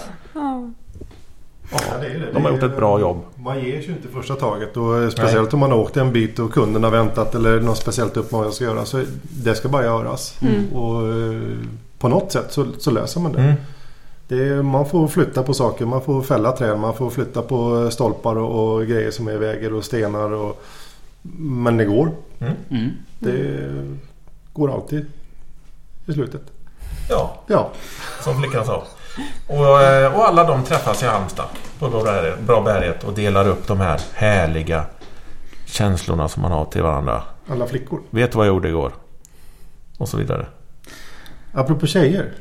[1.71, 2.31] Ja, det är det.
[2.33, 3.25] De har gjort ett bra jobb.
[3.35, 4.77] Man ger sig inte första taget.
[4.77, 7.77] Och eh, speciellt om man har åkt en bit och kunden har väntat eller något
[7.77, 8.85] speciellt uppmaning ska göra.
[8.85, 10.39] Så det ska bara göras.
[10.73, 11.41] Och eh,
[11.99, 13.39] på något sätt så, så löser man det.
[13.39, 13.55] Mm.
[14.27, 15.85] det är, man får flytta på saker.
[15.85, 16.79] Man får fälla träd.
[16.79, 20.31] Man får flytta på stolpar och, och grejer som är i vägen och stenar.
[20.31, 20.63] Och,
[21.37, 22.11] men det går.
[22.69, 22.91] Mm.
[23.19, 23.69] Det
[24.53, 25.05] går alltid
[26.05, 26.41] i slutet.
[27.09, 27.71] Ja, Ja,
[28.23, 28.83] som flickan sa.
[29.47, 31.47] Och, eh, och alla de träffas i Halmstad
[31.79, 31.89] på
[32.45, 34.85] bra bärighet och delar upp de här härliga
[35.65, 37.23] känslorna som man har till varandra.
[37.51, 38.01] alla flickor.
[38.09, 38.91] Vet du vad jag gjorde igår?
[39.97, 40.45] Och så vidare.
[41.53, 42.33] Apropå tjejer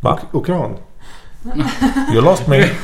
[0.00, 0.18] Va?
[0.30, 0.76] och kran.
[2.12, 2.68] You lost me.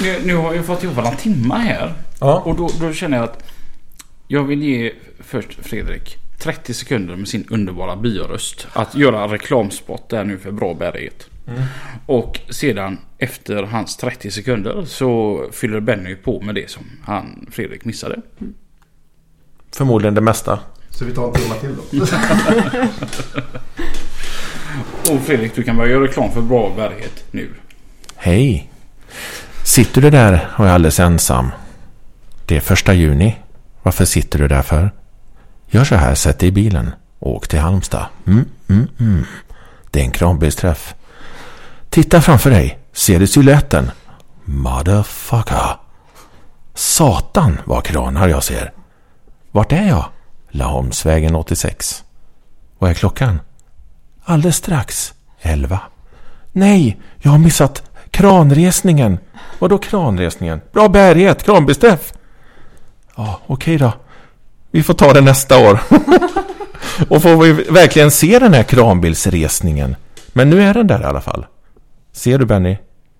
[0.00, 1.94] Nu, nu har jag fått jobba några timmar här.
[2.20, 2.38] Ja.
[2.44, 3.42] Och då, då känner jag att
[4.28, 8.66] jag vill ge först Fredrik 30 sekunder med sin underbara bioröst.
[8.72, 11.26] Att göra reklamspot där nu för bra bärighet.
[12.06, 17.84] Och sedan efter hans 30 sekunder så fyller Benny på med det som han Fredrik
[17.84, 18.22] missade.
[19.76, 20.60] Förmodligen det mesta.
[20.90, 22.06] Så vi tar en timme till då.
[25.14, 27.48] Och Fredrik du kan börja göra reklam för bra bärighet nu.
[28.16, 28.70] Hej!
[29.64, 31.50] Sitter du där och är alldeles ensam?
[32.46, 33.36] Det är första juni.
[33.82, 34.90] Varför sitter du där för?
[35.74, 36.94] Gör så här, sätt dig i bilen.
[37.18, 38.06] Åk till Halmstad.
[38.26, 39.24] Mm, mm, mm.
[39.90, 40.94] Det är en kranbilsträff.
[41.90, 42.78] Titta framför dig.
[42.92, 43.90] Ser du siluetten?
[44.44, 45.76] Motherfucker.
[46.74, 48.72] Satan vad kranar jag ser.
[49.50, 50.04] Vart är jag?
[50.48, 52.04] Laholmsvägen 86.
[52.78, 53.40] Vad är klockan?
[54.24, 55.14] Alldeles strax.
[55.40, 55.80] 11.
[56.52, 59.18] Nej, jag har missat kranresningen.
[59.58, 60.60] Vadå kranresningen?
[60.72, 62.12] Bra bärighet, kranbilsträff.
[63.16, 63.92] Ja, okej då.
[64.72, 65.78] Vi får ta det nästa år.
[67.08, 69.96] Och får vi verkligen se den här kranbilsresningen.
[70.32, 71.46] Men nu är den där i alla fall.
[72.12, 72.76] Ser du Benny?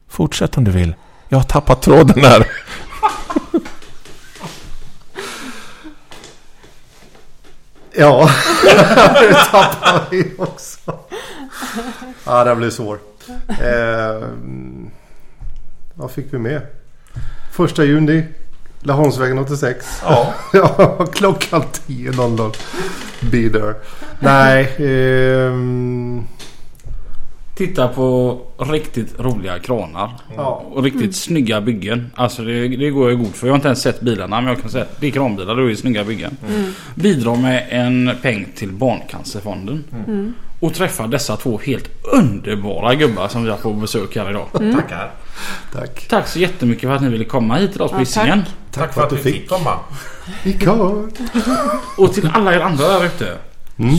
[0.09, 0.95] Fortsätt om du vill.
[1.29, 2.47] Jag har tappat tråden här.
[7.95, 8.31] Ja,
[9.21, 10.99] det tappade vi också.
[12.25, 12.99] Ja, det blir svår.
[13.49, 14.29] Eh,
[15.95, 16.67] vad fick vi med?
[17.53, 18.25] Första juni.
[18.83, 20.03] Laholmsvägen 86.
[20.05, 20.35] Ja.
[20.53, 22.57] Ja, klockan 10.00.
[23.21, 23.75] Be there.
[24.21, 24.75] Nej.
[24.79, 26.25] ehm,
[27.55, 30.11] Titta på riktigt roliga kranar.
[30.37, 30.65] ja.
[30.71, 32.11] Och riktigt snygga byggen.
[32.15, 33.47] Alltså det, det går jag god för.
[33.47, 35.57] Jag har inte ens sett bilarna men jag kan säga att det är kranbilar.
[35.57, 36.37] Det är snygga byggen.
[36.95, 39.85] Bidrar med en peng till Barncancerfonden.
[40.61, 44.47] Och träffar dessa två helt underbara gubbar som vi har på besök här idag.
[44.53, 45.11] Tackar.
[45.73, 46.07] Tack.
[46.09, 48.43] Tack så jättemycket för att ni ville komma hit till oss på Ja, Hisingen.
[48.71, 49.79] Tack för att du fick komma.
[51.99, 53.39] Och till alla er andra där ute.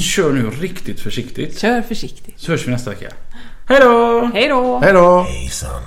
[0.02, 1.60] Kör nu riktigt försiktigt.
[1.60, 2.40] Kör försiktigt.
[2.40, 3.10] Så hörs vi nästa vecka.
[3.70, 4.32] Hej då!
[4.34, 4.80] Hej då!
[4.80, 5.22] Hej då.
[5.22, 5.82] Hejsan.